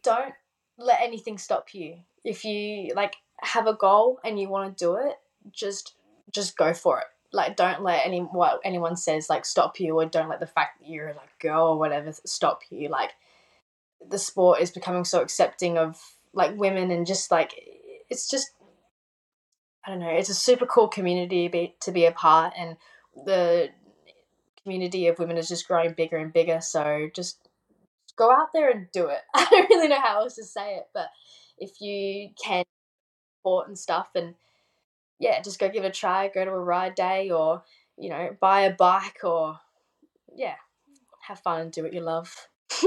Don't 0.02 0.34
let 0.78 1.00
anything 1.00 1.38
stop 1.38 1.74
you. 1.74 1.96
If 2.24 2.44
you 2.44 2.92
like 2.94 3.16
have 3.38 3.66
a 3.66 3.74
goal 3.74 4.20
and 4.24 4.40
you 4.40 4.48
want 4.48 4.76
to 4.76 4.84
do 4.84 4.96
it, 4.96 5.16
just 5.52 5.94
just 6.30 6.56
go 6.56 6.72
for 6.72 6.98
it 7.00 7.06
like 7.34 7.56
don't 7.56 7.82
let 7.82 8.06
any 8.06 8.20
what 8.20 8.60
anyone 8.64 8.96
says 8.96 9.28
like 9.28 9.44
stop 9.44 9.80
you 9.80 9.98
or 9.98 10.06
don't 10.06 10.28
let 10.28 10.40
the 10.40 10.46
fact 10.46 10.80
that 10.80 10.88
you're 10.88 11.14
like 11.14 11.38
girl 11.40 11.68
or 11.68 11.78
whatever 11.78 12.12
stop 12.24 12.60
you 12.70 12.88
like 12.88 13.10
the 14.08 14.18
sport 14.18 14.60
is 14.60 14.70
becoming 14.70 15.04
so 15.04 15.20
accepting 15.20 15.76
of 15.76 16.00
like 16.32 16.56
women 16.56 16.90
and 16.90 17.06
just 17.06 17.30
like 17.30 17.52
it's 18.08 18.28
just 18.28 18.50
I 19.86 19.90
don't 19.90 20.00
know 20.00 20.08
it's 20.08 20.28
a 20.28 20.34
super 20.34 20.66
cool 20.66 20.88
community 20.88 21.48
to 21.48 21.52
be, 21.52 21.74
to 21.82 21.92
be 21.92 22.06
a 22.06 22.12
part 22.12 22.54
and 22.56 22.76
the 23.24 23.70
community 24.64 25.06
of 25.06 25.18
women 25.18 25.36
is 25.36 25.48
just 25.48 25.68
growing 25.68 25.92
bigger 25.92 26.16
and 26.16 26.32
bigger. 26.32 26.60
So 26.60 27.08
just 27.14 27.38
go 28.16 28.32
out 28.32 28.48
there 28.52 28.70
and 28.70 28.88
do 28.92 29.06
it. 29.06 29.20
I 29.34 29.46
don't 29.50 29.70
really 29.70 29.88
know 29.88 30.00
how 30.00 30.20
else 30.20 30.36
to 30.36 30.44
say 30.44 30.76
it, 30.76 30.88
but 30.92 31.08
if 31.58 31.80
you 31.80 32.30
can 32.42 32.64
support 33.38 33.68
and 33.68 33.78
stuff 33.78 34.08
and 34.14 34.34
yeah, 35.18 35.40
just 35.42 35.58
go 35.58 35.68
give 35.68 35.84
it 35.84 35.88
a 35.88 35.90
try, 35.90 36.28
go 36.28 36.44
to 36.44 36.50
a 36.50 36.58
ride 36.58 36.94
day 36.94 37.30
or, 37.30 37.62
you 37.96 38.10
know, 38.10 38.36
buy 38.40 38.62
a 38.62 38.74
bike 38.74 39.20
or 39.24 39.58
yeah, 40.34 40.56
have 41.20 41.40
fun 41.40 41.60
and 41.60 41.72
do 41.72 41.82
what 41.82 41.92
you 41.92 42.00
love. 42.00 42.34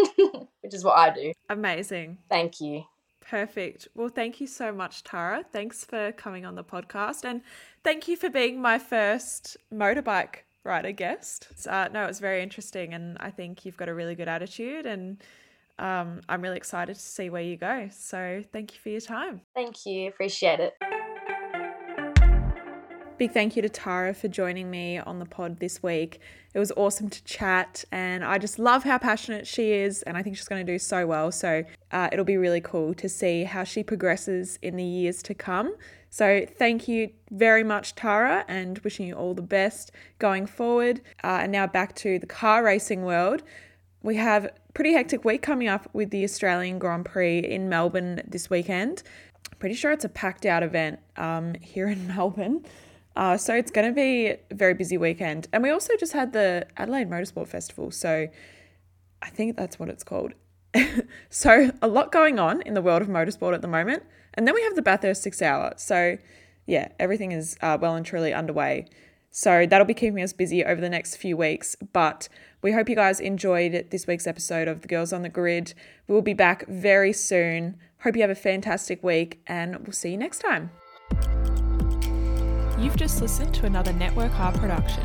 Which 0.62 0.74
is 0.74 0.84
what 0.84 0.98
I 0.98 1.14
do. 1.14 1.34
Amazing. 1.50 2.18
Thank 2.30 2.60
you. 2.60 2.84
Perfect. 3.22 3.88
Well, 3.94 4.10
thank 4.10 4.40
you 4.40 4.48
so 4.48 4.72
much, 4.72 5.04
Tara. 5.04 5.44
Thanks 5.52 5.84
for 5.84 6.12
coming 6.14 6.46
on 6.46 6.56
the 6.56 6.64
podcast. 6.64 7.26
And 7.26 7.42
thank 7.84 8.08
you 8.08 8.16
for 8.16 8.30
being 8.30 8.62
my 8.62 8.80
first 8.80 9.58
motorbike 9.74 10.44
rider 10.64 10.92
guest. 10.92 11.48
Uh, 11.68 11.90
no, 11.92 12.04
it 12.04 12.08
was 12.08 12.20
very 12.20 12.42
interesting. 12.42 12.94
And 12.94 13.18
I 13.20 13.32
think 13.32 13.66
you've 13.66 13.78
got 13.78 13.90
a 13.90 13.94
really 13.94 14.16
good 14.16 14.30
attitude. 14.30 14.86
And 14.86 15.22
um, 15.80 16.22
I'm 16.30 16.42
really 16.42 16.58
excited 16.58 16.96
to 16.96 17.02
see 17.02 17.30
where 17.30 17.42
you 17.42 17.58
go. 17.58 17.90
So 17.92 18.44
thank 18.52 18.74
you 18.74 18.80
for 18.80 18.90
your 18.90 19.02
time. 19.02 19.42
Thank 19.56 19.86
you. 19.86 20.08
Appreciate 20.10 20.60
it. 20.60 20.74
Big 23.18 23.32
thank 23.32 23.56
you 23.56 23.64
to 23.64 23.70
Tara 23.70 24.14
for 24.14 24.28
joining 24.28 24.70
me 24.70 25.00
on 25.00 25.18
the 25.18 25.26
pod 25.26 25.60
this 25.60 25.82
week. 25.82 26.20
It 26.54 26.60
was 26.60 26.72
awesome 26.78 27.10
to 27.10 27.24
chat, 27.24 27.84
and 27.92 28.24
I 28.24 28.38
just 28.38 28.60
love 28.60 28.84
how 28.84 29.00
passionate 29.00 29.48
she 29.48 29.72
is, 29.72 30.04
and 30.04 30.16
I 30.16 30.22
think 30.22 30.38
she's 30.38 30.48
going 30.48 30.64
to 30.64 30.72
do 30.72 30.78
so 30.78 31.08
well. 31.08 31.32
So 31.32 31.64
uh, 31.92 32.10
it'll 32.12 32.26
be 32.26 32.38
really 32.38 32.62
cool 32.62 32.94
to 32.94 33.10
see 33.10 33.44
how 33.44 33.64
she 33.64 33.82
progresses 33.82 34.60
in 34.62 34.76
the 34.76 34.84
years 34.84 35.24
to 35.24 35.34
come. 35.34 35.76
So 36.12 36.46
thank 36.46 36.88
you 36.88 37.10
very 37.32 37.64
much, 37.64 37.96
Tara, 37.96 38.46
and 38.48 38.78
wishing 38.80 39.08
you 39.08 39.16
all 39.16 39.34
the 39.34 39.42
best 39.42 39.92
going 40.20 40.46
forward. 40.46 41.02
Uh, 41.24 41.40
and 41.42 41.52
now 41.52 41.66
back 41.66 41.96
to 41.96 42.20
the 42.20 42.28
car 42.28 42.64
racing 42.64 43.02
world. 43.02 43.42
We 44.04 44.18
have 44.18 44.52
pretty 44.76 44.94
hectic 44.94 45.26
week 45.26 45.42
coming 45.42 45.68
up 45.68 45.90
with 45.92 46.12
the 46.12 46.24
Australian 46.24 46.78
Grand 46.78 47.06
Prix 47.06 47.40
in 47.40 47.68
Melbourne 47.68 48.22
this 48.28 48.52
weekend. 48.52 49.02
Pretty 49.58 49.74
sure 49.74 49.92
it's 49.92 50.06
a 50.06 50.10
packed 50.10 50.46
out 50.46 50.62
event 50.62 51.00
um, 51.16 51.56
here 51.56 51.88
in 51.88 52.08
Melbourne. 52.16 52.64
Uh, 53.18 53.36
so 53.36 53.56
it's 53.56 53.72
going 53.72 53.88
to 53.88 53.94
be 53.94 54.28
a 54.28 54.38
very 54.52 54.76
busy 54.76 54.96
weekend. 54.96 55.48
And 55.52 55.64
we 55.64 55.72
also 55.72 55.94
just 56.00 56.14
had 56.14 56.34
the 56.34 56.68
Adelaide 56.78 57.10
Motorsport 57.10 57.48
Festival. 57.48 57.90
So 57.90 58.28
I 59.24 59.30
think 59.32 59.58
that's 59.58 59.80
what 59.80 59.90
it's 59.90 60.04
called. 60.04 60.34
so 61.32 61.72
a 61.82 61.88
lot 61.88 62.12
going 62.12 62.38
on 62.38 62.62
in 62.62 62.76
the 62.76 62.82
world 62.82 63.02
of 63.02 63.08
motorsport 63.08 63.56
at 63.56 63.64
the 63.64 63.68
moment. 63.68 64.04
And 64.36 64.48
then 64.48 64.54
we 64.54 64.62
have 64.62 64.76
the 64.76 64.84
Bathurst 64.84 65.24
six 65.24 65.42
hour. 65.42 65.74
So 65.78 66.20
yeah, 66.68 66.90
everything 67.00 67.32
is 67.32 67.58
uh, 67.60 67.80
well 67.82 67.96
and 67.96 68.06
truly 68.06 68.36
underway. 68.36 68.86
So 69.32 69.66
that'll 69.66 69.88
be 69.88 69.96
keeping 69.96 70.22
us 70.22 70.32
busy 70.32 70.64
over 70.64 70.80
the 70.80 70.90
next 70.90 71.16
few 71.16 71.36
weeks. 71.36 71.76
But 71.94 72.30
we 72.62 72.72
hope 72.72 72.88
you 72.88 72.96
guys 72.96 73.20
enjoyed 73.20 73.88
this 73.90 74.06
week's 74.06 74.28
episode 74.28 74.68
of 74.68 74.82
The 74.82 74.88
Girls 74.88 75.12
on 75.12 75.24
the 75.24 75.30
Grid. 75.30 75.74
We 76.08 76.14
will 76.14 76.22
be 76.22 76.36
back 76.36 76.68
very 76.68 77.14
soon. 77.14 77.78
Hope 78.04 78.16
you 78.16 78.22
have 78.22 78.30
a 78.30 78.36
fantastic 78.36 79.04
week 79.04 79.42
and 79.48 79.76
we'll 79.80 79.94
see 79.94 80.12
you 80.12 80.18
next 80.18 80.40
time. 80.40 80.70
You've 82.80 82.96
just 82.96 83.22
listened 83.22 83.56
to 83.56 83.66
another 83.66 83.92
Network 83.92 84.40
R 84.40 84.52
production. 84.52 85.04